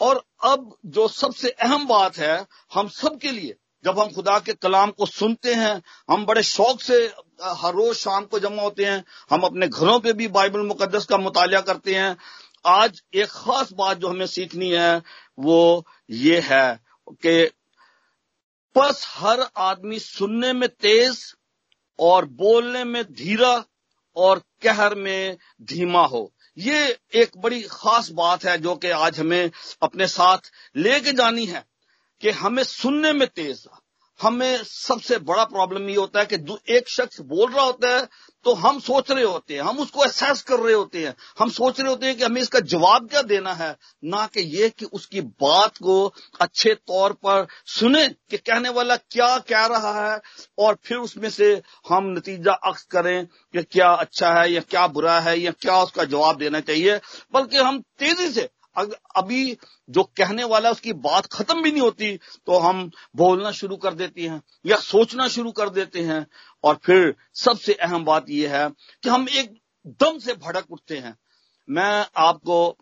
और 0.00 0.24
अब 0.44 0.76
जो 0.86 1.08
सबसे 1.08 1.48
अहम 1.48 1.86
बात 1.86 2.18
है, 2.18 2.46
हम 2.74 2.88
सबके 2.88 3.30
लिए 3.30 3.56
जब 3.84 3.98
हम 3.98 4.10
खुदा 4.10 4.38
के 4.38 4.52
कलाम 4.52 4.90
को 4.90 5.06
सुनते 5.06 5.54
हैं, 5.54 5.82
हम 6.10 6.26
बड़े 6.26 6.42
शौक 6.42 6.80
से 6.80 7.14
हर 7.42 7.74
रोज 7.74 7.96
शाम 7.96 8.24
को 8.24 8.38
जमा 8.38 8.62
होते 8.62 8.84
हैं। 8.84 9.04
हम 9.30 9.40
अपने 9.40 9.68
घरों 9.68 10.00
पे 10.00 10.12
भी 10.12 10.28
बाइबल 10.28 10.60
मुकदस 10.60 11.04
का 11.04 11.16
मुताल 11.16 11.60
करते 11.60 11.94
हैं। 11.94 12.16
आज 12.66 13.02
एक 13.14 13.28
खास 13.28 13.72
बात 13.72 13.98
जो 13.98 14.08
हमें 14.08 14.26
सीखनी 14.26 14.70
है, 14.70 15.02
वो 15.38 15.86
ये 16.10 16.40
है 16.40 16.80
कि 17.10 17.50
बस 18.76 19.06
हर 19.16 19.46
आदमी 19.56 19.98
सुनने 19.98 20.52
में 20.52 20.68
तेज 20.68 21.34
और 21.98 22.24
बोलने 22.24 22.84
में 22.84 23.04
धीरा 23.04 23.64
और 24.16 24.38
कहर 24.38 24.94
में 24.94 25.36
धीमा 25.62 26.06
हो। 26.06 26.32
ये 26.58 26.98
एक 27.14 27.30
बड़ी 27.38 27.62
खास 27.62 28.10
बात 28.10 28.44
है 28.44 28.58
जो 28.58 28.74
कि 28.76 28.90
आज 28.90 29.20
हमें 29.20 29.50
अपने 29.82 30.06
साथ 30.06 30.38
लेके 30.76 31.12
जानी 31.12 31.46
है। 31.46 31.69
कि 32.22 32.30
हमें 32.30 32.62
सुनने 32.64 33.12
में 33.12 33.28
तेज 33.28 33.64
हमें 34.20 34.62
सबसे 34.64 35.18
बड़ा 35.18 35.44
प्रॉब्लम 35.44 35.88
ये 35.88 35.94
होता 35.96 36.20
है 36.20 36.26
कि 36.26 36.36
एक 36.76 36.88
शख्स 36.88 37.20
बोल 37.20 37.52
रहा 37.52 37.64
होता 37.64 37.88
है 37.88 38.08
तो 38.44 38.52
हम 38.54 38.78
सोच 38.80 39.10
रहे 39.10 39.24
होते 39.24 39.54
हैं, 39.54 39.60
हम 39.60 39.78
उसको 39.78 40.04
एहसास 40.04 40.42
कर 40.42 40.58
रहे 40.60 40.74
होते 40.74 41.04
हैं। 41.06 41.14
हम 41.38 41.50
सोच 41.50 41.80
रहे 41.80 41.88
होते 41.88 42.06
हैं 42.06 42.16
कि 42.16 42.24
हमें 42.24 42.40
इसका 42.40 42.60
जवाब 42.62 43.08
क्या 43.08 43.22
देना 43.22 43.52
है, 43.54 43.76
ना 44.04 44.26
कि 44.26 44.40
ये 44.56 44.68
कि 44.70 44.84
उसकी 44.84 45.20
बात 45.20 45.76
को 45.76 45.96
अच्छे 46.40 46.74
तौर 46.74 47.12
पर 47.12 47.46
सुने 47.66 48.06
कि 48.08 48.36
कहने 48.36 48.68
वाला 48.68 48.96
क्या 48.96 49.36
कह 49.48 49.66
रहा 49.66 50.12
है, 50.12 50.20
और 50.58 50.78
फिर 50.84 50.98
उसमें 50.98 51.28
से 51.30 51.52
हम 51.88 52.12
नतीजा 52.12 52.52
अक्स 52.52 52.82
करें 52.92 53.26
कि 53.26 53.62
क्या 53.62 53.88
अच्छा 53.88 54.32
है 54.34 54.50
या 54.52 54.60
क्या 54.60 54.86
बुरा 54.88 55.18
है 55.20 55.38
या 55.40 55.50
क्या 55.60 55.82
उसका 55.82 56.04
जवाब 56.06 56.38
देना 56.38 56.60
चाहिए। 56.60 57.00
बल्कि 57.34 57.58
हम 57.58 57.80
तेज़ी 57.98 58.30
से 58.30 58.48
अभी 58.76 59.56
जो 59.88 60.02
कहने 60.16 60.44
वाला 60.44 60.70
उसकी 60.70 60.92
बात 61.00 61.26
खत्म 61.26 61.62
भी 61.62 61.72
नहीं 61.72 61.82
होती 61.82 62.16
तो 62.46 62.58
हम 62.58 62.90
बोलना 63.16 63.50
शुरू 63.52 63.76
कर 63.76 63.94
देते 63.94 64.22
हैं, 64.22 64.42
या 64.66 64.76
सोचना 64.78 65.28
शुरू 65.28 65.52
कर 65.52 65.68
देते 65.70 66.02
हैं, 66.02 66.26
और 66.64 66.78
फिर 66.84 67.14
सबसे 67.36 67.74
अहम 67.74 68.04
बात 68.04 68.30
यह 68.30 68.56
है 68.56 68.68
कि 69.02 69.08
हम 69.08 69.26
एक 69.30 69.54
दम 70.00 70.18
से 70.18 70.34
भड़क 70.36 70.70
उठते 70.70 70.98
हैं। 70.98 71.16
मैं 71.68 72.06
आपको 72.18 72.76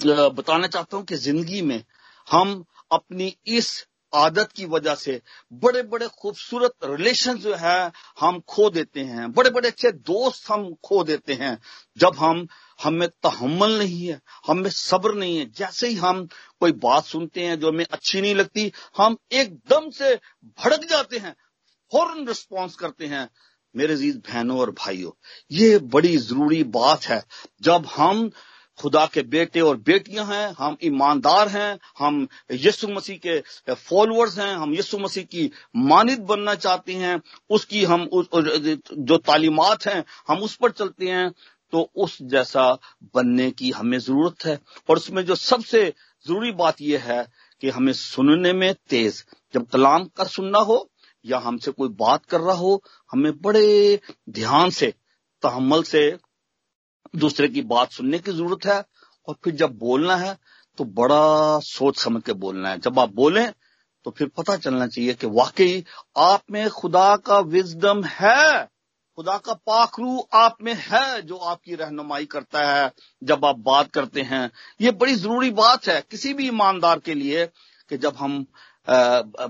बताना 0.00 0.66
चाहता 0.66 0.96
हूँ 0.96 1.04
कि 1.04 1.16
ज़िंदगी 1.16 1.62
में 1.62 1.82
हम 2.28 2.64
अपनी 2.90 3.34
इस 3.48 3.86
आदत 4.12 4.52
की 4.52 4.64
वजह 4.66 4.94
से 4.94 5.20
बड़े 5.52 5.82
बड़े 5.84 6.06
खूबसूरत 6.10 6.72
रिलेशन 6.84 7.38
जो 7.38 7.54
है, 7.54 7.92
हम 8.20 8.40
खो 8.48 8.68
देते 8.70 9.00
हैं 9.02 9.32
बड़े 9.32 9.50
बड़े 9.50 9.68
अच्छे 9.68 9.90
दोस्त 9.92 10.50
हम 10.50 10.72
खो 10.84 11.02
देते 11.04 11.34
हैं, 11.34 11.58
जब 11.98 12.16
हम 12.16 12.46
हमें 12.80 13.08
तहमल 13.08 13.78
नहीं 13.78 14.06
है 14.06 14.20
हमें 14.46 14.70
सब्र 14.70 15.14
नहीं 15.14 15.36
है। 15.38 15.44
जैसे 15.52 15.88
ही 15.88 15.94
हम 15.96 16.24
कोई 16.60 16.72
बात 16.82 17.04
सुनते 17.04 17.44
हैं 17.44 17.58
जो 17.60 17.68
हमें 17.68 17.84
अच्छी 17.86 18.20
नहीं 18.20 18.34
लगती 18.34 18.70
हम 18.96 19.16
एकदम 19.32 19.90
से 19.90 20.14
भड़क 20.58 20.84
जाते 20.90 21.18
हैं 21.18 21.34
फ़ौरन 21.92 22.26
रिस्पॉन्स 22.28 22.76
करते 22.76 23.06
हैं 23.06 23.28
मेरे 23.74 23.96
जीत 23.96 24.16
बहनों 24.28 24.58
और 24.58 24.70
भाइयों 24.70 25.10
ये 25.50 25.78
बड़ी 25.94 26.16
ज़रूरी 26.18 26.62
बात 26.76 27.04
है। 27.04 27.22
जब 27.62 27.86
हम 27.96 28.30
खुदा 28.78 29.04
के 29.06 29.22
बेटे 29.24 29.60
और 29.60 29.76
बेटियाँ 29.80 30.24
हैं 30.26 30.54
हम 30.58 30.76
ईमानदार 30.84 31.48
हैं 31.48 31.78
हम 31.98 32.26
यीशु 32.52 32.88
मसीह 32.88 33.18
के 33.26 33.74
फॉलोअर्स 33.74 34.38
हैं 34.38 34.54
हम 34.54 34.74
यीशु 34.74 34.98
मसीह 34.98 35.24
की 35.24 35.50
मानित 35.76 36.20
बनना 36.22 36.54
चाहते 36.54 36.94
हैं 36.94 37.20
उसकी 37.50 37.84
हम 37.84 38.02
उस, 38.02 38.26
जो 38.92 39.16
तालीमात 39.18 39.86
हैं 39.86 40.04
हम 40.28 40.38
उस 40.38 40.56
पर 40.56 40.70
चलते 40.70 41.08
हैं 41.08 41.30
तो 41.76 41.90
उस 41.94 42.18
जैसा 42.22 42.62
बनने 43.14 43.50
की 43.50 43.70
हमें 43.70 43.98
ज़रूरत 43.98 44.44
है। 44.44 44.58
और 44.90 44.96
उसमें 44.96 45.24
जो 45.24 45.34
सबसे 45.34 45.82
ज़रूरी 46.26 46.52
बात 46.52 46.80
यह 46.80 47.02
है 47.04 47.26
कि 47.60 47.70
हमें 47.70 47.92
सुनने 47.92 48.52
में 48.52 48.74
तेज, 48.90 49.24
जब 49.54 49.66
कलाम 49.66 50.04
का 50.04 50.24
सुनना 50.24 50.58
हो 50.58 50.90
या 51.24 51.38
हमसे 51.38 51.70
कोई 51.70 51.88
बात 51.88 52.24
कर 52.24 52.40
रहा 52.40 52.54
हो, 52.54 52.82
हमें 53.12 53.40
बड़े 53.40 54.00
ध्यान 54.30 54.70
से, 54.70 54.94
तहमल 55.42 55.82
से 55.82 56.18
दूसरे 57.16 57.48
की 57.48 57.62
बात 57.62 57.92
सुनने 57.92 58.18
की 58.18 58.32
ज़रूरत 58.32 58.66
है। 58.66 58.82
और 59.28 59.34
फिर 59.44 59.54
जब 59.54 59.76
बोलना 59.78 60.16
है 60.16 60.36
तो 60.78 60.84
बड़ा 60.84 61.58
सोच 61.58 61.98
समझ 61.98 62.22
के 62.22 62.32
बोलना 62.32 62.70
है। 62.70 62.78
जब 62.78 62.98
आप 62.98 63.14
बोलें 63.14 63.52
तो 64.04 64.10
फिर 64.10 64.28
पता 64.28 64.56
चलना 64.56 64.86
चाहिए 64.86 65.14
कि 65.14 65.26
वाकई 65.26 65.84
आप 66.16 66.42
में 66.50 66.68
खुदा 66.70 67.16
का 67.16 67.38
विजडम 67.38 68.04
है। 68.04 68.75
खुदा 69.18 69.36
का 69.38 69.52
पाखरू 69.66 70.18
आप 70.34 70.56
में 70.62 70.74
है 70.76 71.22
जो 71.22 71.36
आपकी 71.50 71.74
रहनुमाई 71.74 72.24
करता 72.26 72.64
है, 72.66 72.90
जब 73.22 73.44
आप 73.44 73.58
बात 73.58 73.90
करते 73.92 74.22
हैं। 74.22 74.50
ये 74.80 74.90
बड़ी 74.92 75.14
ज़रूरी 75.14 75.50
बात 75.52 75.86
है 75.88 76.00
किसी 76.10 76.32
भी 76.34 76.46
ईमानदार 76.48 76.98
के 76.98 77.14
लिए 77.14 77.46
कि 77.90 77.98
जब 77.98 78.16
हम 78.16 78.46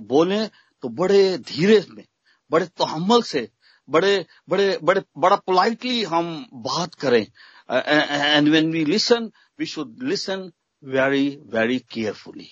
बोलें 0.06 0.48
तो 0.82 0.88
बड़े 0.90 1.38
धीरे 1.38 1.84
में, 1.90 2.04
बड़े 2.50 2.66
तहमल 2.66 3.22
से, 3.22 3.48
बड़े 3.88 4.24
बड़े 4.48 4.78
बड़े, 4.82 5.02
बड़ा 5.18 5.36
पोलाइटली 5.36 6.02
हम 6.04 6.46
बात 6.54 6.94
करें। 6.94 7.26
And 7.70 8.48
when 8.48 8.70
we 8.72 8.84
listen 8.84 9.30
we 9.58 9.66
should 9.66 10.02
listen 10.02 10.50
very 10.82 11.28
very 11.50 11.78
carefully 11.90 12.48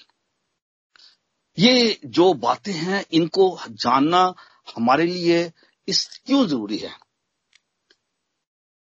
ये 1.59 1.99
जो 2.05 2.33
बातें 2.35 2.73
हैं, 2.73 3.05
इनको 3.13 3.59
जानना 3.71 4.23
हमारे 4.69 5.07
लिए 5.07 5.51
इस 5.89 6.07
क्यों 6.27 6.47
ज़रूरी 6.47 6.77
है। 6.79 6.93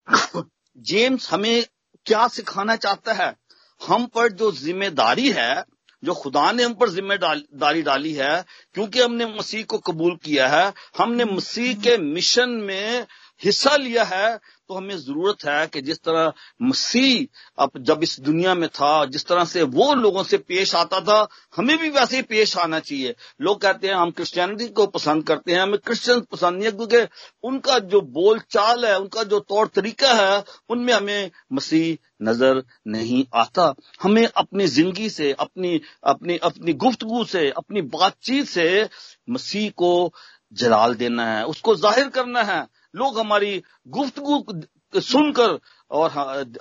जेम्स 0.78 1.34
हमें 1.34 1.66
क्या 2.06 2.28
सिखाना 2.28 2.76
चाहता 2.76 3.14
है? 3.14 3.36
हम 3.82 4.06
पर 4.06 4.32
जो 4.32 4.52
ज़िम्मेदारी 4.52 5.32
है, 5.32 5.64
जो 6.04 6.14
खुदा 6.14 6.52
ने 6.52 6.64
हम 6.64 6.74
पर 6.74 6.90
ज़िम्मेदारी 6.90 7.82
डाली 7.82 8.14
है, 8.14 8.46
क्योंकि 8.74 9.02
हमने 9.02 9.26
मसीह 9.26 9.64
को 9.64 9.78
कबूल 9.78 10.16
किया 10.16 10.48
है, 10.48 10.74
हमने 10.98 11.26
मसीह 11.26 11.74
के 11.74 11.98
मिशन 11.98 12.50
में 12.50 13.08
हिस्सा 13.42 13.76
लिया 13.76 14.04
है 14.04 14.40
तो 14.70 14.76
हमें 14.76 14.96
ज़रूरत 14.98 15.44
है 15.46 15.66
कि 15.68 15.82
जिस 15.82 15.98
तरह 16.00 16.34
मसीह 16.62 17.64
अब 17.64 17.72
जब 17.80 18.04
इस 18.04 18.20
दुनिया 18.20 18.54
में 18.56 18.68
था, 18.70 19.06
जिस 19.06 19.26
तरह 19.26 19.46
से 19.46 19.64
वो 19.64 19.94
लोगों 19.94 20.24
से 20.24 20.38
पेश 20.38 20.74
आता 20.76 21.00
था, 21.02 21.28
हमें 21.56 21.78
भी 21.78 21.90
वैसे 21.90 22.16
ही 22.16 22.22
पेश 22.24 22.56
आना 22.58 22.80
चाहिए। 22.80 23.16
लोग 23.42 23.62
कहते 23.62 23.88
हैं, 23.88 23.96
हम 23.96 24.12
क्रिश्चियनिटी 24.12 24.68
को 24.68 24.86
पसंद 24.88 25.24
करते 25.24 25.52
हैं, 25.52 25.60
हमें 25.60 25.78
क्रिश्चियन 25.80 26.22
पसंद 26.32 26.56
नहीं 26.56 26.66
है, 26.66 26.72
क्योंकि 26.72 27.08
उनका 27.44 27.78
जो 27.80 28.02
बोल 28.02 28.40
चाल 28.52 28.86
है, 28.86 29.00
उनका 29.00 29.24
जो 29.24 29.40
तौर 29.40 29.68
तरीका 29.68 30.14
है, 30.14 30.44
उनमें 30.70 30.94
हमें 30.94 31.32
मसीह 31.54 31.98
नज़र 32.22 32.64
नहीं 32.88 33.26
आता। 33.34 33.74
हमें 34.02 34.26
अपनी 34.28 34.68
ज़िंदगी 34.68 35.10
से, 35.10 35.32
अपनी 35.32 35.82
अपनी 36.04 36.38
अपनी 36.38 36.74
गुफ्तगु 36.76 37.24
से, 37.26 37.50
अपनी 37.50 37.82
बातचीत 37.82 38.46
से 38.46 38.90
मसीह 39.30 39.70
को 39.70 40.14
जलाल 40.54 40.96
देना 40.96 41.26
है, 41.28 41.46
उसको 41.46 41.76
ज़ाहिर 41.76 42.08
करना 42.10 42.44
है। 42.44 42.62
लोग 42.96 43.20
हमारी 43.20 43.64
गुफ्तगु 43.88 44.46
सुनकर 45.02 45.60
और 45.92 46.12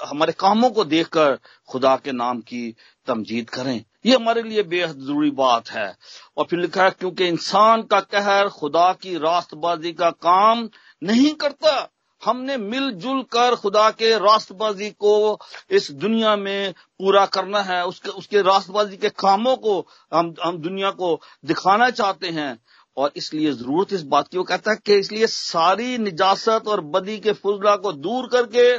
हमारे 0.05 0.33
कामों 0.33 0.71
को 0.71 0.85
देखकर 0.85 1.39
खुदा 1.69 1.97
के 1.97 2.13
नाम 2.13 2.41
की 2.41 2.77
तमजीद 3.07 3.51
करें। 3.51 3.85
ये 4.07 4.17
हमारे 4.17 4.43
लिए 4.43 4.63
बेहद 4.63 4.99
ज़रूरी 4.99 5.31
बात 5.31 5.71
है। 5.71 5.97
और 6.37 6.45
फिर 6.45 6.59
लिखा 6.59 6.85
है, 6.85 6.91
क्योंकि 6.91 7.27
इंसान 7.27 7.83
का 7.83 8.01
कहर 8.01 8.49
खुदा 8.49 8.93
की 8.93 9.17
रास्तबाजी 9.19 9.93
का 9.93 10.11
काम 10.11 10.69
नहीं 11.03 11.35
करता। 11.35 11.89
हमने 12.25 12.57
मिलजुल 12.57 13.23
कर 13.23 13.55
खुदा 13.55 13.91
के 13.91 14.19
रास्तबाजी 14.19 14.91
को 14.91 15.39
इस 15.71 15.91
दुनिया 15.91 16.37
में 16.37 16.73
पूरा 16.73 17.27
करना 17.27 17.61
है। 17.61 17.87
उसके 17.87 18.09
उसके 18.09 18.43
रास्तबाजी 18.43 18.97
के 18.97 19.09
कामों 19.09 19.57
को 19.57 19.87
हम 20.15 20.35
हम 20.45 20.59
दुनिया 20.59 20.91
को 20.91 21.21
दिखाना 21.45 21.91
चाहते 21.91 22.29
हैं। 22.29 22.59
और 22.97 23.13
इसलिए 23.17 23.53
ज़रूरत 23.53 23.93
इस 23.93 24.03
बात 24.05 24.29
की, 24.29 24.39
वो 24.39 24.45
कहता 24.45 24.71
है 24.71 24.77
कि 24.87 24.95
इसलिए 24.95 25.27
सारी 25.27 25.97
निजासत 25.99 26.69
और 26.69 26.81
बदी 26.87 27.19
के 27.19 27.33
फुजला 27.35 27.77
को 27.77 27.93
दूर 27.95 28.29
करके 28.33 28.77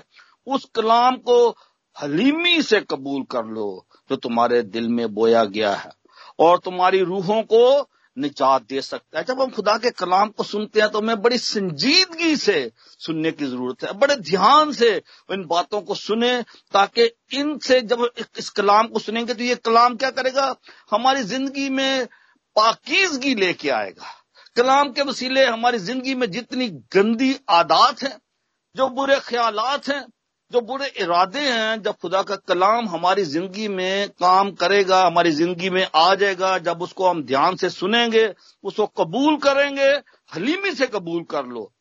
उस 0.48 0.68
कलाम 0.76 1.16
को 1.20 1.50
हलीमी 1.98 2.62
से 2.64 2.80
कबूल 2.82 3.24
कर 3.32 3.46
लो, 3.46 3.86
जो 4.10 4.16
तुम्हारे 4.18 4.62
दिल 4.64 4.88
में 4.90 5.14
बोया 5.14 5.44
गया 5.46 5.74
है, 5.74 5.92
और 6.40 6.58
तुम्हारी 6.60 7.00
रूहों 7.02 7.42
को 7.44 7.90
निजात 8.18 8.62
दे 8.70 8.82
सकता 8.82 9.18
है। 9.20 9.24
जब 9.26 9.42
हम 9.42 9.50
खुदा 9.52 9.78
के 9.78 9.90
कलाम 9.92 10.30
को 10.30 10.44
सुनते 10.44 10.82
हैं 10.82 10.90
तो 10.90 11.00
हमें 11.00 11.22
बड़ी 11.22 11.38
संजीदगी 11.38 12.36
से 12.38 12.72
सुनने 13.00 13.32
की 13.32 13.46
ज़रूरत 13.46 13.84
है, 13.84 13.94
बड़े 13.94 14.16
ध्यान 14.18 14.72
से 14.72 14.96
इन 15.30 15.46
बातों 15.48 15.82
को 15.82 15.96
सुने, 15.96 16.42
ताकि 16.74 17.10
इनसे 17.34 17.82
जब 17.84 18.10
इस 18.38 18.50
कलाम 18.52 18.88
को 18.88 19.00
सुनेंगे 19.00 19.34
तो 19.34 19.44
ये 19.44 19.56
कलाम 19.58 19.96
क्या 19.96 20.10
करेगा? 20.12 20.56
हमारी 20.92 21.24
ज़िंदगी 21.24 21.70
में 21.70 22.08
पाकिजगी 22.56 23.36
लेके 23.36 23.70
आएगा। 23.72 24.10
कलाम 24.56 24.92
के 24.92 25.02
वसीले 25.02 25.46
हमारी 25.46 25.78
ज़िंदगी 25.80 26.16
में 26.16 26.30
जितनी 26.32 26.68
गंदी 26.94 27.36
आदात 27.52 28.04
हैं, 28.04 28.18
जो 28.76 28.88
बुरे 28.90 29.20
ख्याल 29.20 29.60
हैं, 29.90 30.06
जो 30.52 30.62
बुरे 30.62 30.88
इरादे 31.02 31.40
हैं, 31.42 31.82
जब 31.82 31.96
खुदा 31.98 32.22
का 32.22 32.36
कलाम 32.48 32.88
हमारी 32.90 33.24
ज़िंदगी 33.26 33.68
में 33.68 34.10
काम 34.12 34.52
करेगा, 34.54 35.02
हमारी 35.06 35.32
ज़िंदगी 35.32 35.70
में 35.70 35.88
आ 35.96 36.14
जाएगा, 36.16 36.58
जब 36.60 36.82
उसको 36.82 37.10
हम 37.10 37.24
ध्यान 37.24 37.56
से 37.56 37.70
सुनेंगे, 37.70 38.26
उसको 38.64 38.86
कबूल 38.98 39.38
करेंगे, 39.38 39.90
हलीमी 40.32 40.72
से 40.72 40.88
कबूल 40.88 41.24
कर 41.24 41.46
लो 41.46 41.72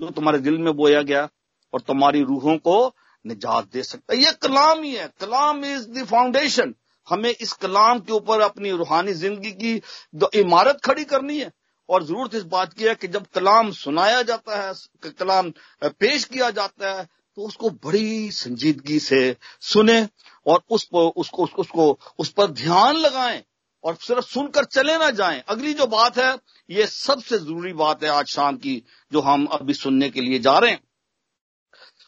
जो 0.00 0.10
तुम्हारे 0.10 0.38
दिल 0.38 0.58
में 0.58 0.72
बोया 0.76 1.02
गया 1.02 1.28
और 1.72 1.80
तुम्हारी 1.80 2.22
रूहों 2.22 2.56
को 2.58 2.94
निजात 3.24 3.68
दे 3.72 3.82
सकता 3.82 4.14
है। 4.14 4.20
ये 4.20 4.32
कलाम 4.42 4.82
ही 4.82 4.94
है। 4.94 5.06
कलाम 5.20 5.64
इज़ 5.64 5.88
द 5.90 6.04
फाउंडेशन 6.06 6.74
हमें 7.08 7.30
इस 7.30 7.52
कलाम 7.54 7.98
के 8.00 8.12
ऊपर 8.12 8.40
अपनी 8.42 8.70
रूहानी 8.72 9.12
ज़िंदगी 9.14 9.50
की 9.52 10.40
इमारत 10.40 10.80
खड़ी 10.84 11.04
करनी 11.04 11.38
है। 11.38 11.50
और 11.88 12.04
ज़रूरत 12.04 12.34
इस 12.34 12.42
बात 12.46 12.72
की 12.72 12.84
है 12.84 12.94
कि 12.94 13.08
जब 13.08 13.26
कलाम 13.34 13.70
सुनाया 13.72 14.20
जाता 14.22 14.60
है 14.60 15.10
कलाम 15.12 15.50
पेश 15.82 16.24
किया 16.24 16.50
जाता 16.52 16.92
है 16.92 17.04
तो 17.04 17.42
उसको 17.42 17.70
बड़ी 17.84 18.30
संजीदगी 18.32 18.98
से 19.00 19.36
सुने 19.62 20.00
और 20.46 20.62
उस 20.70 20.84
पर 20.84 21.10
उसको 21.16 21.42
उसको, 21.44 21.62
उसको 21.62 21.98
उस 22.18 22.28
पर 22.30 22.50
ध्यान 22.52 22.96
लगाएँ 22.96 23.42
और 23.84 23.96
सिर्फ़ 23.96 24.24
सुनकर 24.24 24.64
चले 24.66 24.96
ना 24.98 25.10
जाएँ। 25.12 25.42
अगली 25.48 25.72
जो 25.74 25.86
बात 25.86 26.18
है 26.18 26.32
ये 26.68 26.86
सबसे 26.86 27.38
ज़रूरी 27.38 27.72
बात 27.74 28.04
है 28.04 28.10
आज 28.10 28.26
शाम 28.26 28.56
की 28.56 28.82
जो 29.12 29.20
हम 29.20 29.44
अभी 29.52 29.74
सुनने 29.74 30.08
के 30.10 30.20
लिए 30.20 30.38
जा 30.38 30.58
रहे 30.58 30.70
हैं। 30.70 30.80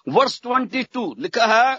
वर्ष 0.07 0.41
ट्वेंटी 0.43 0.83
टू 0.85 1.15
लिखा 1.19 1.47
है 1.47 1.75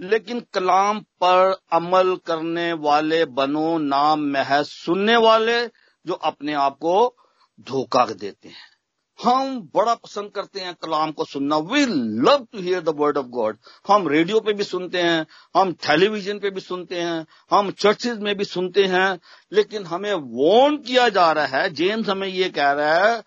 लेकिन 0.00 0.40
कलाम 0.54 1.00
पर 1.22 1.56
अमल 1.72 2.14
करने 2.26 2.72
वाले 2.72 3.24
बनो 3.24 3.76
नाम 3.78 4.20
महज 4.32 4.66
सुनने 4.66 5.16
वाले 5.16 5.66
जो 6.06 6.14
अपने 6.14 6.52
आप 6.54 6.76
को 6.76 7.14
धोखा 7.60 8.04
देते 8.04 8.48
हैं। 8.48 8.74
हम 9.18 9.60
बड़ा 9.74 9.94
पसंद 9.94 10.30
करते 10.30 10.60
हैं 10.60 10.74
कलाम 10.74 11.12
को 11.12 11.24
सुनना। 11.24 11.56
We 11.58 11.84
love 11.86 12.46
to 12.52 12.60
hear 12.60 12.80
the 12.80 12.94
word 12.96 13.18
of 13.18 13.26
God 13.26 13.58
हम 13.88 14.08
रेडियो 14.08 14.40
पे 14.40 14.52
भी 14.52 14.64
सुनते 14.64 15.02
हैं, 15.02 15.26
हम 15.56 15.72
टेलीविज़न 15.86 16.38
पे 16.38 16.50
भी 16.50 16.60
सुनते 16.60 17.00
हैं, 17.00 17.26
हम 17.50 17.70
चर्चेज 17.70 18.18
में 18.18 18.36
भी 18.36 18.44
सुनते 18.44 18.84
हैं, 18.84 19.18
लेकिन 19.52 19.86
हमें 19.86 20.12
वॉर्न 20.12 20.76
किया 20.78 21.08
जा 21.08 21.30
रहा 21.32 21.56
है 21.56 21.70
जेम्स 21.70 22.08
हमें 22.08 22.28
ये 22.28 22.48
कह 22.50 22.70
रहा 22.72 23.06
है 23.06 23.22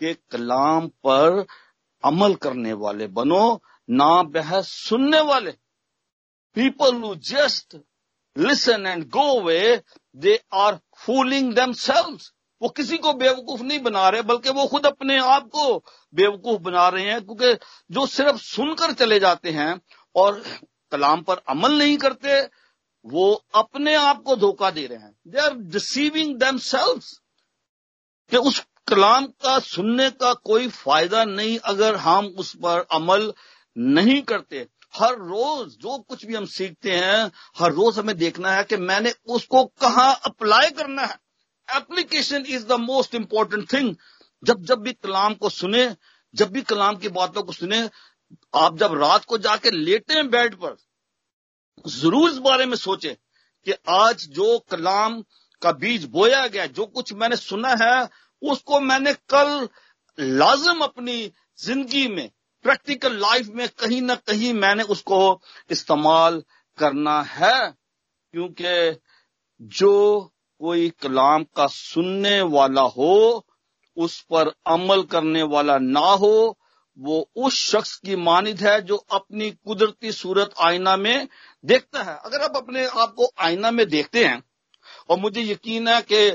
कि 0.00 0.14
कलाम 0.30 0.88
पर 1.06 1.44
अमल 2.04 2.34
करने 2.34 2.72
वाले 2.72 3.06
बनो 3.06 3.60
ना 3.90 4.22
बहस 4.22 4.68
सुनने 4.88 5.20
वाले। 5.20 5.54
Who 6.56 7.14
just 7.14 7.76
listen 8.36 8.86
and 8.86 9.04
go 9.08 9.40
away 9.40 9.82
they 10.16 10.40
are 10.52 10.78
fooling 10.96 11.54
themselves 11.72 12.32
वो 12.62 12.68
किसी 12.68 12.96
को 12.98 13.12
बेवकूफ़ 13.12 13.62
नहीं 13.62 13.78
बना 13.82 14.08
रहे, 14.08 14.22
बल्कि 14.22 14.50
वो 14.50 14.66
खुद 14.66 14.86
अपने 14.86 15.18
आप 15.18 15.48
को 15.48 15.84
बेवकूफ़ 16.14 16.60
बना 16.60 16.88
रहे 16.88 17.04
हैं, 17.04 17.20
क्योंकि 17.24 17.52
जो 17.90 18.06
सिर्फ़ 18.06 18.36
सुनकर 18.36 18.92
चले 18.92 19.18
जाते 19.20 19.50
हैं 19.50 19.80
और 20.14 20.42
कलाम 20.92 21.22
पर 21.22 21.42
अमल 21.48 21.72
नहीं 21.78 21.96
करते, 21.96 22.40
वो 23.04 23.44
अपने 23.54 23.94
आप 23.94 24.22
को 24.22 24.36
धोखा 24.36 24.70
दे 24.70 24.86
रहे 24.86 24.98
हैं। 24.98 25.14
दे 25.28 25.38
आर 25.38 25.54
डिसीविंग 25.54 26.36
दम 26.36 26.58
कि 28.30 28.36
उस 28.36 28.64
कलाम 28.88 29.26
का 29.26 29.58
सुनने 29.58 30.10
का 30.10 30.32
कोई 30.34 30.68
फ़ायदा 30.68 31.24
नहीं 31.24 31.58
अगर 31.58 31.96
हम 31.96 32.26
उस 32.26 32.54
पर 32.56 32.86
अमल 32.92 33.32
नहीं 33.76 34.22
करते। 34.22 34.66
हर 34.94 35.14
रोज 35.18 35.76
जो 35.78 35.98
कुछ 35.98 36.24
भी 36.26 36.34
हम 36.34 36.44
सीखते 36.46 36.90
हैं, 36.92 37.30
हर 37.58 37.72
रोज 37.72 37.98
हमें 37.98 38.16
देखना 38.16 38.52
है 38.52 38.64
कि 38.64 38.76
मैंने 38.78 39.12
उसको 39.26 39.64
कहा 39.80 40.10
अप्लाई 40.26 40.70
करना 40.70 41.02
है। 41.02 41.18
Application 41.68 42.44
is 42.46 42.66
the 42.66 42.72
most 42.80 43.14
important 43.14 43.72
thing 43.72 43.94
जब 44.42 44.64
जब 44.64 44.80
भी 44.80 44.92
कलाम 44.94 45.34
को 45.34 45.48
सुने, 45.48 45.94
जब 46.34 46.50
भी 46.50 46.62
कलाम 46.62 46.96
की 46.96 47.08
बातों 47.10 47.42
को 47.42 47.52
सुने, 47.52 47.88
आप 48.54 48.76
जब 48.78 48.94
रात 48.94 49.24
को 49.24 49.38
जाके 49.38 49.70
लेटे 49.70 50.14
हैं 50.14 50.28
बेड 50.30 50.54
पर, 50.54 50.76
ज़रूर 51.84 52.30
इस 52.30 52.38
बारे 52.38 52.66
में 52.66 52.76
सोचे 52.76 53.16
कि 53.66 53.74
आज 53.88 54.26
जो 54.28 54.58
कलाम 54.70 55.22
का 55.62 55.72
बीज 55.72 56.04
बोया 56.06 56.46
गया, 56.46 56.66
जो 56.66 56.86
कुछ 56.86 57.12
मैंने 57.12 57.36
सुना 57.36 57.74
है, 57.80 58.08
उसको 58.42 58.80
मैंने 58.80 59.12
कल 59.28 59.68
लाजम 60.18 60.80
अपनी 60.80 61.32
ज़िंदगी 61.58 62.06
में 62.08 62.30
प्रैक्टिकल 62.64 63.16
लाइफ 63.20 63.48
में 63.48 63.68
कहीं 63.68 64.02
ना 64.02 64.14
कहीं 64.14 64.52
मैंने 64.54 64.82
उसको 64.82 65.40
इस्तेमाल 65.70 66.42
करना 66.78 67.20
है, 67.22 67.70
क्योंकि 68.34 69.00
जो 69.60 70.32
कोई 70.60 70.88
कलाम 70.90 71.44
का 71.56 71.66
सुनने 71.66 72.40
वाला 72.42 72.82
हो, 72.82 73.46
उस 73.96 74.20
पर 74.20 74.52
अमल 74.66 75.02
करने 75.02 75.42
वाला 75.42 75.78
ना 75.78 76.00
हो, 76.00 76.58
वो 76.98 77.30
उस 77.36 77.54
शख्स 77.54 77.96
की 77.96 78.16
मानिद 78.16 78.60
है 78.60 78.80
जो 78.82 78.96
अपनी 78.96 79.50
कुदरती 79.50 80.12
सूरत 80.12 80.54
आईना 80.60 80.96
में 80.96 81.28
देखता 81.64 82.02
है। 82.02 82.18
अगर 82.24 82.40
आप 82.40 82.56
अपने 82.56 82.86
आप 82.86 83.14
को 83.16 83.30
आईना 83.38 83.70
में 83.70 83.88
देखते 83.88 84.24
हैं, 84.24 84.42
और 85.10 85.18
मुझे 85.18 85.42
यकीन 85.42 85.88
है 85.88 86.02
कि 86.02 86.28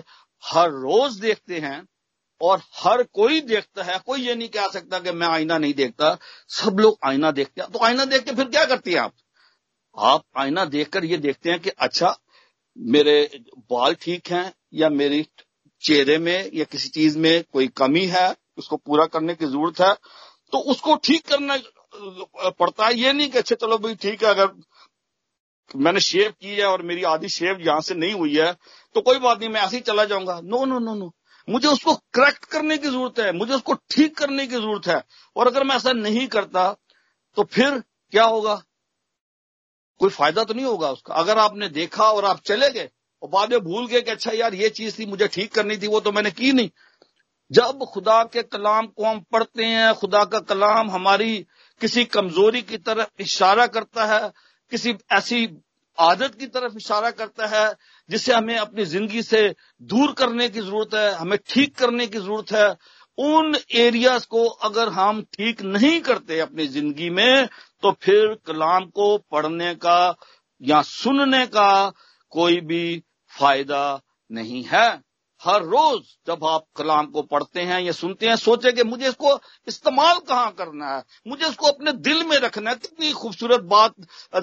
हर 0.43 0.69
रोज 0.69 1.19
देखते 1.19 1.59
हैं 1.59 1.87
और 2.41 2.61
हर 2.75 3.03
कोई 3.05 3.41
देखता 3.43 3.83
है, 3.83 3.97
कोई 3.99 4.21
ये 4.21 4.35
नहीं 4.35 4.49
कह 4.49 4.67
सकता 4.69 4.99
कि 4.99 5.11
मैं 5.11 5.27
आईना 5.27 5.57
नहीं 5.57 5.73
देखता। 5.73 6.17
सब 6.51 6.79
लोग 6.79 6.97
आईना 7.05 7.31
देखते 7.31 7.61
हैं। 7.61 7.69
तो 7.71 7.79
आईना 7.85 8.05
देख 8.05 8.23
के 8.23 8.35
फिर 8.35 8.45
क्या 8.47 8.65
करती 8.65 8.93
हैं 8.93 8.99
आप? 8.99 9.13
आप 9.97 10.23
आईना 10.37 10.65
देखकर 10.67 11.05
ये 11.05 11.17
देखते 11.19 11.49
हैं 11.51 11.59
कि 11.59 11.69
अच्छा 11.69 12.15
मेरे 12.77 13.29
बाल 13.71 13.95
ठीक 14.01 14.31
हैं 14.31 14.51
या 14.73 14.89
मेरी 14.91 15.25
चेहरे 15.83 16.17
में 16.17 16.49
या 16.53 16.63
किसी 16.65 16.89
चीज़ 16.89 17.17
में 17.19 17.43
कोई 17.53 17.67
कमी 17.77 18.05
है, 18.07 18.35
उसको 18.57 18.77
पूरा 18.77 19.05
करने 19.07 19.35
की 19.35 19.45
ज़रूरत 19.45 19.81
है 19.81 19.93
तो 20.53 20.57
उसको 20.71 20.95
ठीक 21.03 21.27
करना 21.27 21.57
पड़ता 22.51 22.85
है। 22.85 22.93
ये 22.95 23.13
नहीं 23.13 23.29
कि 23.29 23.37
अच्छा 23.37 23.55
चलो 23.57 23.77
भाई 23.77 23.95
ठीक 23.97 24.23
है, 24.23 24.29
अगर 24.29 24.51
मैंने 25.77 25.99
शेव 26.01 26.31
की 26.31 26.55
है 26.55 26.65
और 26.65 26.81
मेरी 26.81 27.03
आधी 27.05 27.29
शेव 27.29 27.59
यहाँ 27.61 27.81
से 27.81 27.95
नहीं 27.95 28.13
हुई 28.13 28.35
है 28.37 28.51
तो 28.95 29.01
कोई 29.01 29.19
बात 29.19 29.39
नहीं, 29.39 29.49
मैं 29.49 29.61
ऐसे 29.61 29.75
ही 29.75 29.81
चला 29.83 30.05
जाऊँगा। 30.05 30.39
नो 30.41 30.65
नो 30.65 30.79
नो 30.79 30.95
नो 30.95 31.13
मुझे 31.47 31.67
उसको 31.67 31.93
करेक्ट 32.13 32.45
करने 32.45 32.77
की 32.77 32.87
ज़रूरत 32.87 33.19
है, 33.19 33.31
मुझे 33.33 33.53
उसको 33.53 33.73
ठीक 33.91 34.17
करने 34.17 34.47
की 34.47 34.55
ज़रूरत 34.55 34.87
है। 34.87 35.01
और 35.35 35.47
अगर 35.47 35.63
मैं 35.63 35.75
ऐसा 35.75 35.93
नहीं 35.93 36.27
करता 36.27 36.71
तो 37.37 37.43
फिर 37.45 37.79
क्या 38.13 38.23
होगा? 38.25 38.55
कोई 39.99 40.09
फ़ायदा 40.09 40.43
तो 40.43 40.53
नहीं 40.53 40.65
होगा 40.65 40.89
उसका। 40.91 41.13
अगर 41.13 41.37
आपने 41.37 41.67
देखा 41.69 42.03
और 42.03 42.25
आप 42.25 42.39
चले 42.41 42.69
गए 42.69 42.89
और 43.23 43.29
बाद 43.29 43.51
में 43.51 43.59
भूल 43.59 43.87
गए 43.87 44.01
कि 44.01 44.11
अच्छा 44.11 44.31
यार, 44.31 44.53
ये 44.53 44.69
चीज़ 44.69 44.99
थी, 44.99 45.05
मुझे 45.05 45.27
ठीक 45.27 45.53
करनी 45.53 45.77
थी, 45.77 45.87
वो 45.87 45.99
तो 45.99 46.11
मैंने 46.11 46.31
की 46.31 46.51
नहीं। 46.53 46.69
जब 47.51 47.83
खुदा 47.85 48.23
के 48.23 48.41
कलाम 48.43 48.87
को 48.87 49.05
हम 49.05 49.19
पढ़ते 49.31 49.65
हैं, 49.65 49.93
खुदा 49.93 50.23
का 50.25 50.39
कलाम 50.41 50.89
हमारी 50.91 51.37
किसी 51.81 52.03
कमज़ोरी 52.07 52.61
की 52.61 52.77
तरफ़ 52.79 53.21
इशारा 53.21 53.65
करता 53.67 54.05
है, 54.05 54.31
किसी 54.71 54.95
ऐसी 55.11 55.47
आदत 55.97 56.35
की 56.35 56.47
तरफ़ 56.47 56.77
इशारा 56.77 57.11
करता 57.11 57.47
है 57.47 57.69
जिसे 58.09 58.33
हमें 58.33 58.55
अपनी 58.57 58.85
ज़िंदगी 58.85 59.21
से 59.23 59.41
दूर 59.81 60.11
करने 60.13 60.47
की 60.49 60.61
ज़रूरत 60.61 60.93
है, 60.93 61.11
हमें 61.11 61.37
ठीक 61.49 61.75
करने 61.77 62.07
की 62.07 62.17
ज़रूरत 62.17 62.51
है, 62.51 62.75
उन 63.17 63.55
एरियाज़ 63.75 64.25
को 64.27 64.45
अगर 64.45 64.89
हम 64.89 65.21
ठीक 65.33 65.61
नहीं 65.63 65.99
करते 66.01 66.39
अपनी 66.39 66.67
ज़िंदगी 66.67 67.09
में 67.09 67.47
तो 67.83 67.91
फिर 68.01 68.35
कलाम 68.45 68.85
को 68.89 69.17
पढ़ने 69.31 69.73
का 69.75 70.15
या 70.61 70.81
सुनने 70.83 71.45
का 71.47 71.71
कोई 72.33 72.59
भी 72.61 73.03
फ़ायदा 73.33 74.01
नहीं 74.31 74.63
है। 74.63 74.87
हर 75.43 75.63
रोज 75.63 76.01
जब 76.27 76.45
आप 76.45 76.65
कलाम 76.75 77.05
को 77.05 77.21
पढ़ते 77.21 77.61
हैं 77.61 77.79
या 77.81 77.91
सुनते 77.91 78.27
हैं, 78.27 78.35
सोचे 78.35 78.71
कि 78.71 78.83
मुझे 78.83 79.07
इसको 79.07 79.39
इस्तेमाल 79.67 80.19
कहाँ 80.19 80.51
करना 80.51 80.95
है? 80.95 81.03
मुझे 81.27 81.47
इसको 81.47 81.67
अपने 81.67 81.91
दिल 81.91 82.23
में 82.23 82.37
रखना 82.37 82.69
है। 82.69 82.75
कितनी 82.75 83.11
खूबसूरत 83.11 83.59
बात 83.59 83.93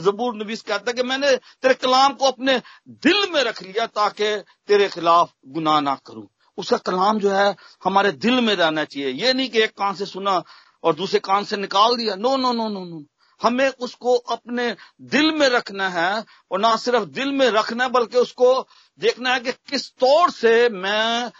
जबूर 0.00 0.34
नवीस 0.34 0.62
कहता 0.62 0.90
है 0.90 0.92
कि 0.92 1.02
मैंने 1.02 1.36
तेरे 1.36 1.74
कलाम 1.74 2.12
को 2.12 2.24
अपने 2.24 2.62
दिल 2.88 3.30
में 3.32 3.42
रख 3.42 3.62
लिया 3.62 3.86
ताकि 3.86 4.36
तेरे 4.68 4.88
खिलाफ 4.88 5.32
गुनाह 5.46 5.80
ना 5.80 5.94
करूँ। 6.06 6.26
उसका 6.58 6.76
कलाम 6.76 7.18
जो 7.18 7.30
है, 7.30 7.54
हमारे 7.84 8.12
दिल 8.12 8.40
में 8.40 8.54
रहना 8.54 8.84
चाहिए। 8.84 9.08
ये 9.08 9.32
नहीं 9.32 9.48
कि 9.48 9.60
एक 9.60 9.70
कान 9.70 9.94
से 9.94 10.06
सुना 10.06 10.42
और 10.84 10.94
दूसरे 10.94 11.20
कान 11.20 11.44
से 11.44 11.56
निकाल 11.56 11.96
दिया। 11.96 12.14
No 12.14 12.36
no 12.36 12.52
no 12.52 12.68
no 12.68 12.84
no 12.84 13.04
हमें 13.42 13.68
उसको 13.68 14.16
अपने 14.16 14.76
दिल 15.00 15.32
में 15.32 15.48
रखना 15.48 15.88
है 15.88 16.24
और 16.50 16.60
ना 16.60 16.76
सिर्फ़ 16.76 17.04
दिल 17.04 17.32
में 17.32 17.50
रखना 17.50 17.84
है, 17.84 17.90
बल्कि 17.90 18.18
उसको 18.18 18.68
देखना 19.00 19.34
है 19.34 19.40
कि 19.40 19.52
किस 19.52 19.90
तौर 19.90 20.30
से 20.30 20.68
मैं 20.68 21.32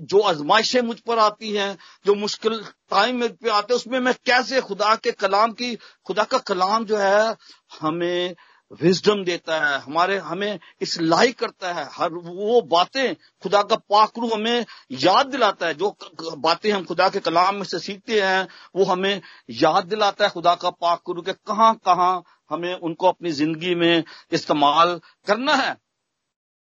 जो 0.00 0.20
आजमाइशें 0.20 0.80
मुझ 0.80 1.00
पर 1.00 1.18
आती 1.18 1.52
हैं, 1.52 1.78
जो 2.06 2.14
मुश्किल 2.14 2.64
टाइम 2.90 3.16
मेरे 3.16 3.32
पे 3.32 3.50
आते 3.50 3.74
हैं, 3.74 3.76
उसमें 3.76 4.00
मैं 4.00 4.14
कैसे 4.14 4.60
खुदा 4.60 4.96
के 4.96 5.12
कलाम 5.12 5.52
की, 5.52 5.78
खुदा 6.06 6.24
का 6.24 6.38
कलाम 6.38 6.84
जो 6.84 6.96
है, 6.96 7.36
हमें 7.80 8.34
विजडम 8.72 9.22
देता 9.24 9.58
है, 9.60 9.78
हमारे, 9.80 10.16
हमें 10.18 10.58
इस 10.80 11.00
लाइक 11.00 11.38
करता 11.38 11.72
है, 11.72 11.88
हर 11.92 12.12
वो 12.12 12.60
बातें 12.62 13.14
खुदा 13.42 13.62
का 13.62 13.76
पाकरू 13.76 14.28
हमें 14.28 14.64
याद 14.90 15.26
दिलाता 15.26 15.66
है, 15.66 15.74
जो 15.74 15.96
बातें 16.38 16.70
हम 16.72 16.84
खुदा 16.84 17.08
के 17.08 17.20
कलाम 17.20 17.56
में 17.56 17.64
से 17.64 17.78
सीखते 17.78 18.20
हैं, 18.20 18.48
वो 18.76 18.84
हमें 18.84 19.20
याद 19.50 19.84
दिलाता 19.84 20.24
है 20.24 20.30
खुदा 20.30 20.54
का 20.54 20.70
पाकरू 20.70 21.22
के 21.22 21.32
कहाँ 21.32 21.74
कहाँ 21.84 22.22
हमें 22.50 22.74
उनको 22.74 23.08
अपनी 23.08 23.30
ज़िंदगी 23.32 23.74
में 23.74 24.04
इस्तेमाल 24.32 25.00
करना 25.26 25.54
है। 25.54 25.76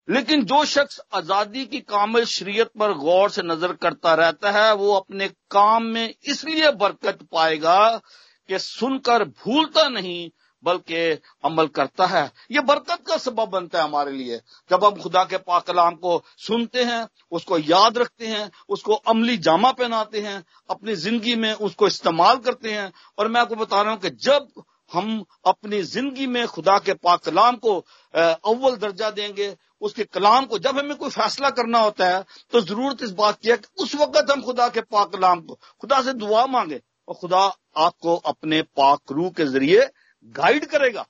लेकिन 0.08 0.44
जो 0.46 0.63
शख्स 0.66 1.00
आज़ादी 1.13 1.66
की 1.66 1.80
कामिल 1.80 2.26
शरीयत 2.26 2.72
पर 2.80 2.94
गौर 2.94 3.30
से 3.30 3.42
नज़र 3.42 3.74
करता 3.74 4.13
रहता 4.13 4.52
है, 4.52 4.74
वो 4.74 4.94
अपने 4.94 5.28
काम 5.52 5.84
में 5.84 6.13
इसलिए 6.28 6.72
बरकत 6.72 7.20
पाएगा 7.32 8.02
कि 8.50 8.60
सुनकर 8.60 9.24
भूलता 9.24 9.88
नहीं 9.89 10.30
बल्कि 10.63 11.02
अमल 11.45 11.67
करता 11.69 12.06
है। 12.08 12.23
ये 12.52 12.60
बरकत 12.62 13.04
का 13.08 13.17
सबब 13.19 13.49
बनता 13.49 13.80
है 13.80 13.84
हमारे 13.84 14.12
लिए। 14.13 14.39
जब 14.71 14.86
हम 14.86 15.02
खुदा 15.02 15.23
के 15.26 15.38
पाक 15.39 15.63
कलाम 15.63 15.95
को 15.95 16.21
सुनते 16.39 16.84
हैं, 16.84 17.08
उसको 17.32 17.58
याद 17.60 17.97
रखते 17.97 18.28
हैं, 18.28 18.49
उसको 18.69 18.93
अमली 18.93 19.38
जामा 19.39 19.71
पहनाते 19.73 20.21
हैं, 20.21 20.43
अपनी 20.69 20.95
ज़िंदगी 20.97 21.36
में 21.38 21.54
उसको 21.54 21.88
इस्तेमाल 21.88 22.38
करते 22.39 22.71
हैं, 22.71 22.91
और 23.17 23.28
मैं 23.28 23.41
आपको 23.41 23.56
बता 23.56 23.82
रहा 23.82 23.91
हूँ 23.91 23.99
कि 24.02 24.10
जब 24.21 24.47
हम 24.91 25.23
अपनी 25.47 25.82
ज़िंदगी 25.84 26.26
में 26.28 26.45
खुदा 26.47 26.78
के 26.80 26.93
पाक 26.95 27.21
कलाम 27.21 27.56
को 27.58 27.78
अव्वल 28.13 28.76
दर्जा 28.78 29.10
देंगे, 29.12 29.56
उसके 29.82 30.04
कलाम 30.06 30.45
को, 30.45 30.58
जब 30.60 30.78
हमें 30.80 30.95
कोई 30.97 31.10
फैसला 31.10 31.49
करना 31.52 31.80
होता 31.80 32.08
है 32.08 32.23
तो 32.52 32.62
ज़रूरत 32.62 33.04
इस 33.04 33.12
बात 33.13 33.39
की 33.39 33.49
है 33.49 33.58
कि 33.58 33.84
उस 33.84 33.95
वक्त 33.95 34.32
हम 34.32 34.41
खुदा 34.41 34.67
के 34.69 34.82
पाक 34.84 35.12
कलाम 35.12 35.41
को, 35.41 35.60
खुदा 35.82 36.02
से 36.02 36.13
दुआ 36.15 36.45
मांगे 36.47 36.82
और 37.08 37.15
खुदा 37.15 37.39
आपको 37.78 38.15
अपने 38.15 38.62
पाक 38.78 39.12
रू 39.12 39.30
के 39.32 39.45
ज़रिए 39.47 39.89
गाइड 40.36 40.65
करेगा 40.65 41.05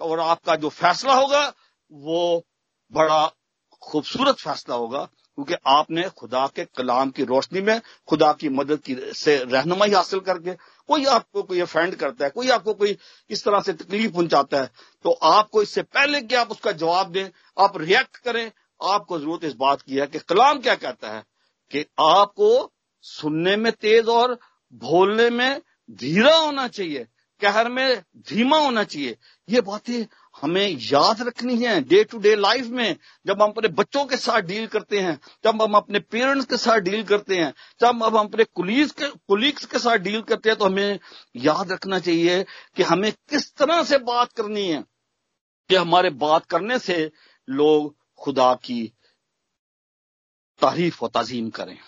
और 0.00 0.20
आपका 0.20 0.56
जो 0.56 0.68
फैसला 0.70 1.14
होगा, 1.14 1.52
वो 1.90 2.44
बड़ा 2.92 3.26
खूबसूरत 3.82 4.36
फैसला 4.36 4.74
होगा, 4.74 5.04
क्योंकि 5.04 5.54
आपने 5.68 6.08
खुदा 6.10 6.46
के 6.46 6.64
कलाम 6.66 7.10
की 7.10 7.24
रोशनी 7.24 7.60
में, 7.60 7.80
खुदा 8.08 8.32
की 8.32 8.48
मदद 8.50 8.80
की 8.80 8.96
से 9.14 9.36
रहनुमाई 9.44 9.92
हासिल 9.92 10.20
करके, 10.20 10.52
कोई 10.88 11.04
आपको 11.06 11.42
कोई 11.42 11.60
अफेंड 11.60 11.94
करता 11.94 12.24
है, 12.24 12.30
कोई 12.30 12.48
आपको 12.50 12.74
कोई 12.74 12.96
इस 13.30 13.44
तरह 13.44 13.60
से 13.60 13.72
तकलीफ़ 13.74 14.12
पहुंचाता 14.12 14.60
है 14.60 14.70
तो 15.04 15.10
आपको 15.24 15.62
इससे 15.62 15.82
पहले 15.84 16.20
कि 16.22 16.34
आप 16.34 16.50
उसका 16.50 16.72
जवाब 16.74 17.10
दें, 17.12 17.28
आप 17.58 17.76
रिएक्ट 17.76 18.16
करें, 18.18 18.50
आपको 18.80 19.18
ज़रूरत 19.18 19.44
इस 19.44 19.54
बात 19.56 19.82
की 19.82 19.98
है 19.98 20.06
कि 20.06 20.18
कलाम 20.20 20.60
क्या 20.60 20.74
कहता 20.76 21.10
है, 21.10 21.22
कि 21.70 21.84
आपको 22.00 22.72
सुनने 23.04 23.56
में 23.56 23.72
तेज 23.74 24.08
और 24.08 24.38
बोलने 24.82 25.28
में 25.30 25.60
धीरा 25.90 26.34
होना 26.36 26.66
चाहिए 26.68 27.06
कहर 27.40 27.68
में 27.68 28.02
धीमा 28.16 28.58
होना 28.58 28.84
चाहिए। 28.84 29.16
ये 29.48 29.60
बातें 29.60 30.06
हमें 30.42 30.68
याद 30.68 31.22
रखनी 31.22 31.64
है 31.64 31.80
डे 31.80 32.04
टू 32.04 32.18
डे 32.18 32.34
लाइफ 32.36 32.66
में। 32.66 32.96
जब 33.26 33.42
हम 33.42 33.50
अपने 33.50 33.68
बच्चों 33.68 34.04
के 34.04 34.16
साथ 34.16 34.40
डील 34.40 34.66
करते 34.66 35.00
हैं, 35.00 35.20
जब 35.44 35.62
हम 35.62 35.74
अपने 35.74 36.00
पेरेंट्स 36.00 36.46
के 36.46 36.56
साथ 36.56 36.78
डील 36.78 37.02
करते 37.02 37.36
हैं, 37.36 37.54
जब 37.80 37.86
हम 37.86 38.02
अपने 38.02 38.44
कुलीग्स 38.44 38.92
के 38.92 39.06
कुलीग्स 39.06 39.66
के 39.66 39.78
साथ 39.78 39.96
डील 39.96 40.22
करते 40.22 40.48
हैं 40.48 40.58
तो 40.58 40.64
हमें 40.64 40.98
याद 41.36 41.72
रखना 41.72 41.98
चाहिए 41.98 42.44
कि 42.76 42.82
हमें 42.82 43.12
किस 43.12 43.54
तरह 43.54 43.84
से 43.84 43.98
बात 43.98 44.32
करनी 44.32 44.68
है। 44.68 44.84
कि 45.68 45.74
हमारे 45.74 46.10
बात 46.10 46.46
करने 46.46 46.78
से 46.78 47.12
लोग 47.48 47.96
खुदा 48.18 48.54
की 48.54 48.92
तारीफ़ 50.60 51.04
और 51.04 51.10
तजीम 51.14 51.50
करें। 51.50 51.78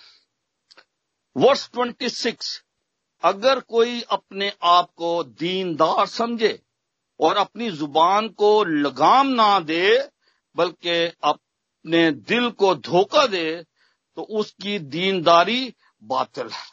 वर्ष 1.37 1.70
ट्वेंटी 1.70 2.08
सिक्स 2.08 2.64
अगर 3.22 3.61
कोई 3.61 4.00
अपने 4.11 4.52
आप 4.62 4.90
को 4.96 5.22
दीनदार 5.24 6.07
समझे 6.09 6.59
और 7.20 7.37
अपनी 7.37 7.70
ज़ुबान 7.72 8.28
को 8.31 8.62
लगाम 8.64 9.28
ना 9.28 9.59
दे, 9.61 9.98
बल्कि 10.57 11.04
अपने 11.24 12.11
दिल 12.12 12.48
को 12.52 12.74
धोखा 12.74 13.26
दे 13.26 13.62
तो 14.16 14.22
उसकी 14.22 14.78
दीनदारी 14.78 15.74
बातिल 16.02 16.46
है। 16.46 16.66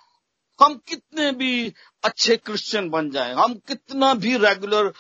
हम 0.59 0.75
कितने 0.87 1.31
भी 1.31 1.73
अच्छे 2.03 2.35
क्रिश्चियन 2.37 2.89
बन 2.89 3.09
जाएँ, 3.11 3.33
हम 3.33 3.53
कितना 3.67 4.13
भी 4.15 4.37
रेगुलर 4.37 4.91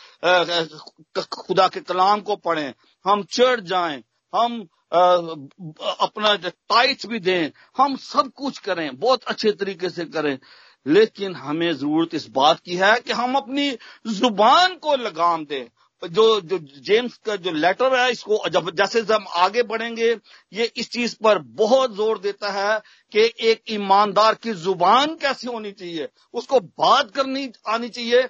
खुदा 1.35 1.67
के 1.67 1.79
कलाम 1.81 2.21
को 2.21 2.35
पढ़ें, 2.37 2.73
हम 3.05 3.23
चढ़ 3.31 3.59
जाएँ, 3.61 4.03
हम 4.33 4.61
अपना 4.91 6.35
टाइट 6.35 7.05
भी 7.05 7.19
दें, 7.19 7.51
हम 7.77 7.95
सब 7.97 8.31
कुछ 8.33 8.57
करें, 8.59 8.97
बहुत 8.99 9.23
अच्छे 9.23 9.51
तरीके 9.53 9.89
से 9.89 10.05
करें। 10.07 10.37
लेकिन 10.85 11.35
हमें 11.35 11.71
ज़रूरत 11.73 12.13
इस 12.13 12.27
बात 12.29 12.59
की 12.59 12.75
है 12.75 12.99
कि 12.99 13.13
हम 13.13 13.35
अपनी 13.35 13.69
ज़ुबान 14.07 14.75
को 14.75 14.95
लगाम 14.95 15.45
दें। 15.45 15.65
जो 16.03 16.41
जो 16.41 16.57
जेम्स 16.59 17.17
का 17.17 17.35
जो 17.35 17.51
लेटर 17.51 17.95
है, 17.95 18.11
इसको 18.11 18.49
जब, 18.49 18.69
जैसे 18.75 18.99
हम 19.13 19.25
आगे 19.35 19.63
बढ़ेंगे, 19.63 20.09
ये 20.53 20.71
इस 20.77 20.89
चीज़ 20.91 21.15
पर 21.23 21.37
बहुत 21.39 21.95
ज़ोर 21.95 22.19
देता 22.19 22.51
है 22.51 22.79
कि 23.11 23.31
एक 23.49 23.61
ईमानदार 23.71 24.35
की 24.35 24.53
ज़ुबान 24.53 25.15
कैसी 25.15 25.47
होनी 25.47 25.71
चाहिए, 25.71 26.07
उसको 26.33 26.59
बात 26.59 27.11
करनी 27.11 27.49
आनी 27.67 27.89
चाहिए, 27.89 28.21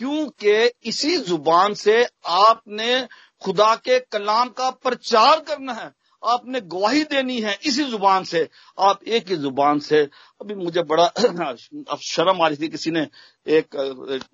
क्योंकि 0.00 0.70
इसी 0.88 1.16
ज़ुबान 1.16 1.74
से 1.74 2.02
आपने 2.26 3.06
खुदा 3.42 3.74
के 3.76 3.98
कलाम 4.12 4.48
का 4.48 4.70
प्रचार 4.70 5.40
करना 5.40 5.72
है। 5.72 5.90
आपने 6.22 6.60
गवाही 6.60 7.02
देनी 7.04 7.40
है 7.40 7.58
इसी 7.64 7.84
ज़ुबान 7.84 8.24
से। 8.24 8.48
आप 8.78 9.02
एक 9.04 9.28
ही 9.28 9.36
ज़ुबान 9.36 9.78
से। 9.80 10.02
अभी 10.40 10.54
मुझे 10.54 10.82
बड़ा 10.82 11.04
अब 11.90 11.98
शर्म 12.02 12.42
आ 12.42 12.46
रही 12.48 12.56
थी, 12.56 12.68
किसी 12.68 12.90
ने 12.90 13.06
एक 13.46 13.76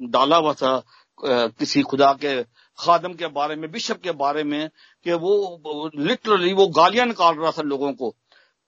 डाला 0.03 0.37
हुआ 0.37 0.53
था 0.55 0.83
किसी 1.25 1.83
खुदा 1.83 2.13
के, 2.25 2.43
खादम 2.79 3.13
के 3.15 3.27
बारे 3.27 3.57
में, 3.57 3.71
बिशप 3.71 4.01
के 4.03 4.13
बारे 4.13 4.45
में, 4.45 4.69
कि 5.05 5.13
वो 5.13 5.91
लिटरली 5.97 6.53
वो 6.53 6.67
गालियाँ 6.69 7.07
निकाल 7.07 7.35
रहा 7.35 7.51
था 7.51 7.63
लोगों 7.63 7.93
को। 7.93 8.15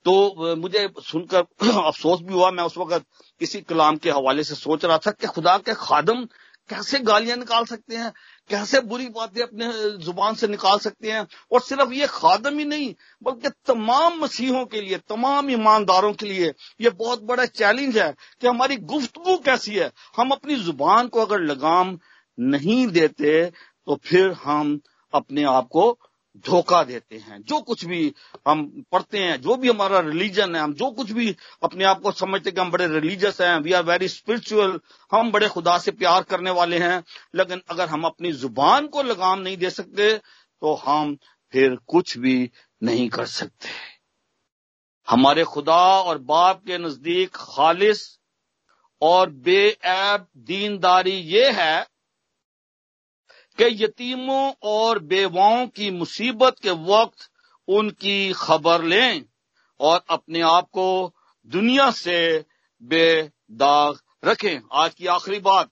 तो 0.05 0.55
मुझे 0.57 0.89
सुनकर 1.03 1.41
अफसोस 1.87 2.21
भी 2.23 2.35
हुआ। 2.35 2.51
मैं 2.51 2.65
उस 2.65 2.77
वक्त 2.79 3.05
किसी 3.41 3.61
कलाम 3.61 3.97
के 3.97 4.11
हवाले 4.11 4.45
से 4.45 4.55
सोच 4.55 4.85
रहा 4.85 4.99
था 4.99 5.11
कि 5.11 5.27
खुदा 5.27 5.57
के 5.59 5.75
खादम 5.75 6.25
कैसे 6.71 6.99
गालियाँ 7.01 7.37
निकाल 7.37 7.65
सकते 7.65 7.97
हैं। 7.97 8.13
कैसे 8.51 8.81
बुरी 8.81 9.09
बातें 9.09 9.43
अपने 9.43 9.67
ज़ुबान 10.05 10.35
से 10.35 10.49
निकाल 10.49 10.79
सकते 10.79 11.11
हैं? 11.11 11.27
और 11.53 11.61
सिर्फ़ 11.61 11.93
ये 11.93 12.07
खादम 12.07 12.59
ही 12.59 12.65
नहीं, 12.65 12.95
बल्कि 13.23 13.49
तमाम 13.67 14.19
मसीहों 14.21 14.65
के 14.67 14.81
लिए, 14.81 14.99
तमाम 15.09 15.51
ईमानदारों 15.51 16.13
के 16.13 16.27
लिए 16.27 16.53
यह 16.81 16.91
बहुत 16.91 17.23
बड़ा 17.23 17.47
चैलेंज 17.47 17.99
है 17.99 18.15
कि 18.41 18.47
हमारी 18.49 18.77
गुफ्तगु 18.77 19.37
कैसी 19.39 19.75
है। 19.75 19.91
हम 20.17 20.31
अपनी 20.31 20.57
ज़ुबान 20.57 21.09
को 21.09 21.21
अगर 21.21 21.41
लगाम 21.41 21.99
नहीं 22.39 22.87
देते 22.89 23.45
तो 23.87 23.99
फिर 24.05 24.31
हम 24.45 24.79
अपने 25.13 25.43
आप 25.45 25.69
को 25.69 25.91
धोखा 26.47 26.83
देते 26.85 27.17
हैं। 27.19 27.41
जो 27.43 27.61
कुछ 27.61 27.85
भी 27.85 28.13
हम 28.49 28.65
पढ़ते 28.93 29.19
हैं, 29.19 29.41
जो 29.41 29.57
भी 29.57 29.69
हमारा 29.69 30.01
रिलीजन 30.01 30.55
है, 30.57 30.63
हम 30.63 30.75
जो 30.75 30.91
कुछ 30.91 31.11
भी 31.11 31.35
अपने 31.63 31.85
आप 31.85 32.01
को 32.01 32.13
समझते 32.13 32.51
कि 32.51 32.61
हम 32.61 32.71
बड़े 32.71 32.87
रिलीजियस 32.89 33.41
हैं 33.41 33.59
वी 33.61 33.73
आर 33.73 33.83
वेरी 33.85 34.09
स्पिरिचुअल 34.09 34.79
हम 35.13 35.31
बड़े 35.33 35.49
खुदा 35.49 35.79
से 35.79 35.91
प्यार 35.93 36.23
करने 36.23 36.51
वाले 36.51 36.79
हैं, 36.79 37.03
लेकिन 37.35 37.63
अगर 37.71 37.89
हम 37.89 38.05
अपनी 38.05 38.33
ज़ुबान 38.35 38.87
को 38.87 39.03
लगाम 39.03 39.41
नहीं 39.41 39.57
दे 39.57 39.71
सकते 39.71 40.13
तो 40.17 40.75
हम 40.77 41.17
फिर 41.53 41.77
कुछ 41.87 42.17
भी 42.19 42.51
नहीं 42.83 43.09
कर 43.09 43.27
सकते। 43.27 43.69
हमारे 45.09 45.45
खुदा 45.45 45.83
और 46.01 46.19
बाप 46.21 46.63
के 46.67 46.79
नज़दीक 46.79 47.31
खालिश 47.35 48.03
और 49.03 49.31
बेऐब 49.31 50.27
दीनदारी 50.37 51.11
ये 51.11 51.51
है 51.53 51.87
कि 53.61 53.85
यतीमों 53.85 54.53
और 54.63 54.99
बेवाओं 54.99 55.67
की 55.67 55.91
मुसीबत 55.91 56.57
के 56.63 56.71
वक्त 56.71 57.31
उनकी 57.69 58.33
खबर 58.33 58.83
लें 58.83 59.25
और 59.81 60.05
अपने 60.11 60.41
आप 60.41 60.69
को 60.73 61.15
दुनिया 61.47 61.91
से 61.91 62.45
बेदाग 62.83 63.99
रखें। 64.25 64.61
आज 64.73 64.95
की 64.95 65.07
आखिरी 65.07 65.39
बात 65.39 65.71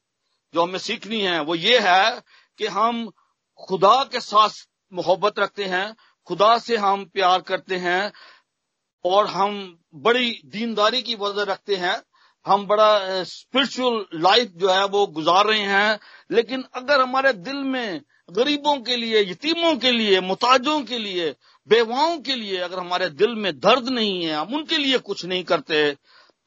जो 0.55 0.63
हमें 0.63 0.79
सीखनी 0.79 1.21
है, 1.21 1.41
वो 1.41 1.55
ये 1.55 1.79
है 1.79 2.23
कि 2.59 2.67
हम 2.67 3.11
खुदा 3.69 4.05
के 4.05 4.21
साथ 4.21 4.51
मोहब्बत 4.93 5.39
रखते 5.39 5.65
हैं, 5.65 5.95
खुदा 6.27 6.59
से 6.59 6.77
हम 6.77 7.05
प्यार 7.05 7.41
करते 7.41 7.77
हैं 7.77 8.13
और 9.05 9.27
हम 9.27 9.79
बड़ी 9.95 10.41
दीनदारी 10.45 11.03
की 11.03 11.15
वजह 11.15 11.43
रखते 11.43 11.77
हैं। 11.77 12.03
हम 12.47 12.67
बड़ा 12.67 13.23
स्पिरिचुअल 13.25 14.05
लाइफ 14.21 14.53
जो 14.57 14.69
है 14.71 14.85
वो 14.87 15.07
गुजार 15.09 15.47
रहे 15.47 15.61
हैं, 15.61 15.99
लेकिन 16.31 16.65
अगर 16.75 17.01
हमारे 17.01 17.33
दिल 17.33 17.57
में 17.57 18.01
गरीबों 18.31 18.77
के 18.81 18.97
लिए, 18.97 19.21
यतीमों 19.23 19.75
के 19.77 19.91
लिए 19.93 20.21
मुताजों 20.21 20.81
के 20.83 20.99
लिए, 20.99 21.35
बेवाओं 21.69 22.19
के 22.19 22.35
लिए 22.35 22.59
अगर 22.59 22.79
हमारे 22.79 23.09
दिल 23.11 23.35
में 23.37 23.53
दर्द 23.59 23.89
नहीं 23.89 24.25
है, 24.25 24.33
हम 24.33 24.55
उनके 24.55 24.79
लिए 24.79 24.99
कुछ 25.01 25.25
नहीं 25.25 25.45
करते 25.45 25.91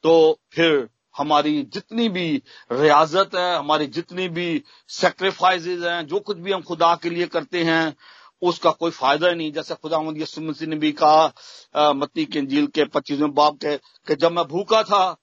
तो 0.04 0.38
फिर 0.52 0.88
हमारी 1.16 1.62
जितनी 1.64 2.08
भी 2.08 2.42
रियाजत 2.72 3.34
है, 3.34 3.56
हमारी 3.56 3.86
जितनी 3.88 4.28
भी 4.28 4.62
सेक्रीफाइसेज 4.90 5.84
हैं, 5.84 6.06
जो 6.06 6.20
कुछ 6.20 6.38
भी 6.38 6.52
हम 6.52 6.62
खुदा 6.62 6.94
के 7.02 7.10
लिए 7.10 7.26
करते 7.26 7.64
हैं, 7.64 7.94
उसका 8.42 8.70
कोई 8.72 8.90
फ़ायदा 8.90 9.28
ही 9.28 9.34
नहीं। 9.34 9.52
जैसे 9.52 9.74
खुदा 9.74 9.98
यसु 10.16 10.40
ने 10.40 10.76
भी 10.76 10.92
कहा 11.02 11.92
मत्ती 11.92 12.24
के 12.24 12.38
इंजील 12.38 12.66
के 12.68 12.84
पच्चीसवें 12.86 13.34
बाप 13.34 13.56
के, 13.56 13.76
कि 13.76 14.14
जब 14.16 14.32
मैं 14.32 14.44
भूखा 14.48 14.82
था 14.82 15.16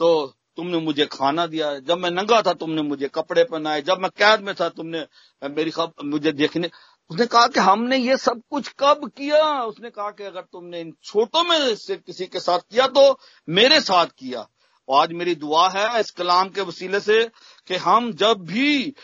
तो 0.00 0.26
तुमने 0.56 0.78
मुझे 0.78 1.04
खाना 1.06 1.46
दिया। 1.46 1.74
जब 1.80 1.98
मैं 1.98 2.10
नंगा 2.10 2.40
था, 2.42 2.52
तुमने 2.54 2.82
मुझे 2.82 3.08
कपड़े 3.14 3.42
पहनाए। 3.44 3.82
जब 3.82 3.98
मैं 4.00 4.10
कैद 4.18 4.40
में 4.40 4.54
था, 4.54 4.68
तुमने 4.70 5.06
मेरी 5.42 5.70
खब, 5.70 5.92
मुझे 6.04 6.32
देखने, 6.32 6.70
उसने 7.10 7.26
कहा 7.26 7.46
कि 7.46 7.60
हमने 7.60 7.96
ये 7.96 8.16
सब 8.16 8.40
कुछ 8.50 8.68
कब 8.78 9.10
किया? 9.16 9.42
उसने 9.62 9.90
कहा 9.90 10.10
कि 10.10 10.24
अगर 10.24 10.40
तुमने 10.42 10.80
इन 10.80 10.92
छोटों 11.04 11.42
में 11.44 11.74
से 11.76 11.96
किसी 11.96 12.26
के 12.26 12.40
साथ 12.40 12.58
किया 12.70 12.86
तो 12.88 13.18
मेरे 13.48 13.80
साथ 13.80 14.06
किया। 14.18 14.46
और 14.88 15.00
आज 15.02 15.12
मेरी 15.12 15.34
दुआ 15.34 15.68
है 15.70 16.00
इस 16.00 16.10
कलाम 16.10 16.48
के 16.48 16.60
वसीले 16.60 17.00
से 17.00 17.24
कि 17.68 17.76
हम 17.76 18.12
जब 18.12 18.40
भी 18.44 18.94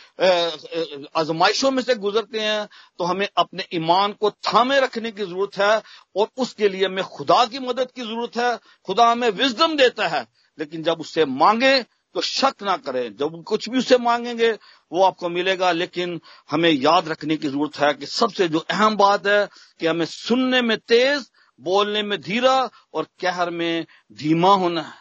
आजमाइशों 1.15 1.71
में 1.71 1.81
से 1.83 1.95
गुजरते 1.97 2.39
हैं 2.39 2.67
तो 2.99 3.03
हमें 3.03 3.27
अपने 3.37 3.65
ईमान 3.73 4.13
को 4.13 4.29
थामे 4.29 4.79
रखने 4.79 5.11
की 5.11 5.25
ज़रूरत 5.25 5.57
है 5.57 5.81
और 6.15 6.27
उसके 6.37 6.69
लिए 6.69 6.85
हमें 6.85 7.03
खुदा 7.05 7.45
की 7.45 7.59
मदद 7.59 7.91
की 7.91 8.01
ज़रूरत 8.01 8.37
है। 8.37 8.57
खुदा 8.85 9.11
हमें 9.11 9.29
विजडम 9.31 9.75
देता 9.75 10.07
है। 10.07 10.25
लेकिन 10.59 10.83
जब 10.83 10.99
उससे 10.99 11.25
मांगे 11.25 11.83
तो 11.83 12.21
शक 12.21 12.63
ना 12.63 12.75
करें। 12.77 13.15
जब 13.15 13.43
कुछ 13.43 13.69
भी 13.69 13.77
उससे 13.77 13.97
मांगेंगे, 13.97 14.51
वो 14.91 15.03
आपको 15.03 15.29
मिलेगा। 15.29 15.71
लेकिन 15.71 16.19
हमें 16.51 16.69
याद 16.71 17.07
रखने 17.07 17.37
की 17.37 17.47
ज़रूरत 17.47 17.77
है 17.79 17.93
कि 17.93 18.05
सबसे 18.05 18.47
जो 18.47 18.59
अहम 18.59 18.95
बात 18.97 19.27
है 19.27 19.47
कि 19.79 19.87
हमें 19.87 20.05
सुनने 20.05 20.61
में 20.61 20.77
तेज, 20.77 21.29
बोलने 21.61 22.01
में 22.03 22.19
धीरा 22.21 22.69
और 22.93 23.07
कहर 23.21 23.49
में 23.49 23.85
धीमा 24.13 24.53
होना 24.55 24.81
है। 24.81 24.93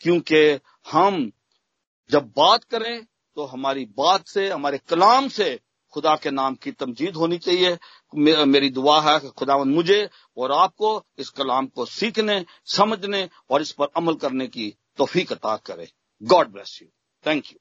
क्योंकि 0.00 0.58
हम 0.92 1.30
जब 2.10 2.32
बात 2.36 2.64
करें 2.64 3.04
तो 3.36 3.44
हमारी 3.44 3.84
बात 3.84 4.26
से, 4.28 4.48
हमारे 4.50 4.78
कलाम 4.78 5.28
से 5.28 5.58
खुदा 5.92 6.14
के 6.16 6.30
नाम 6.30 6.54
की 6.54 6.70
तमजीद 6.72 7.16
होनी 7.16 7.38
चाहिए। 7.38 7.78
मेरी 8.44 8.70
दुआ 8.70 9.00
है 9.00 9.18
कि 9.20 9.28
खुदा 9.28 9.56
मुझे 9.58 10.08
और 10.36 10.52
आपको 10.52 11.04
इस 11.18 11.28
कलाम 11.28 11.66
को 11.66 11.84
सीखने, 11.86 12.44
समझने 12.66 13.28
और 13.50 13.62
इस 13.62 13.72
पर 13.72 13.86
अमल 13.96 14.14
करने 14.14 14.46
की 14.46 14.74
तोफीक 14.98 15.32
अता 15.32 15.56
करे। 15.66 15.88
God 16.22 16.48
bless 16.48 16.78
you 16.82 16.88
thank 17.24 17.52
you 17.52 17.58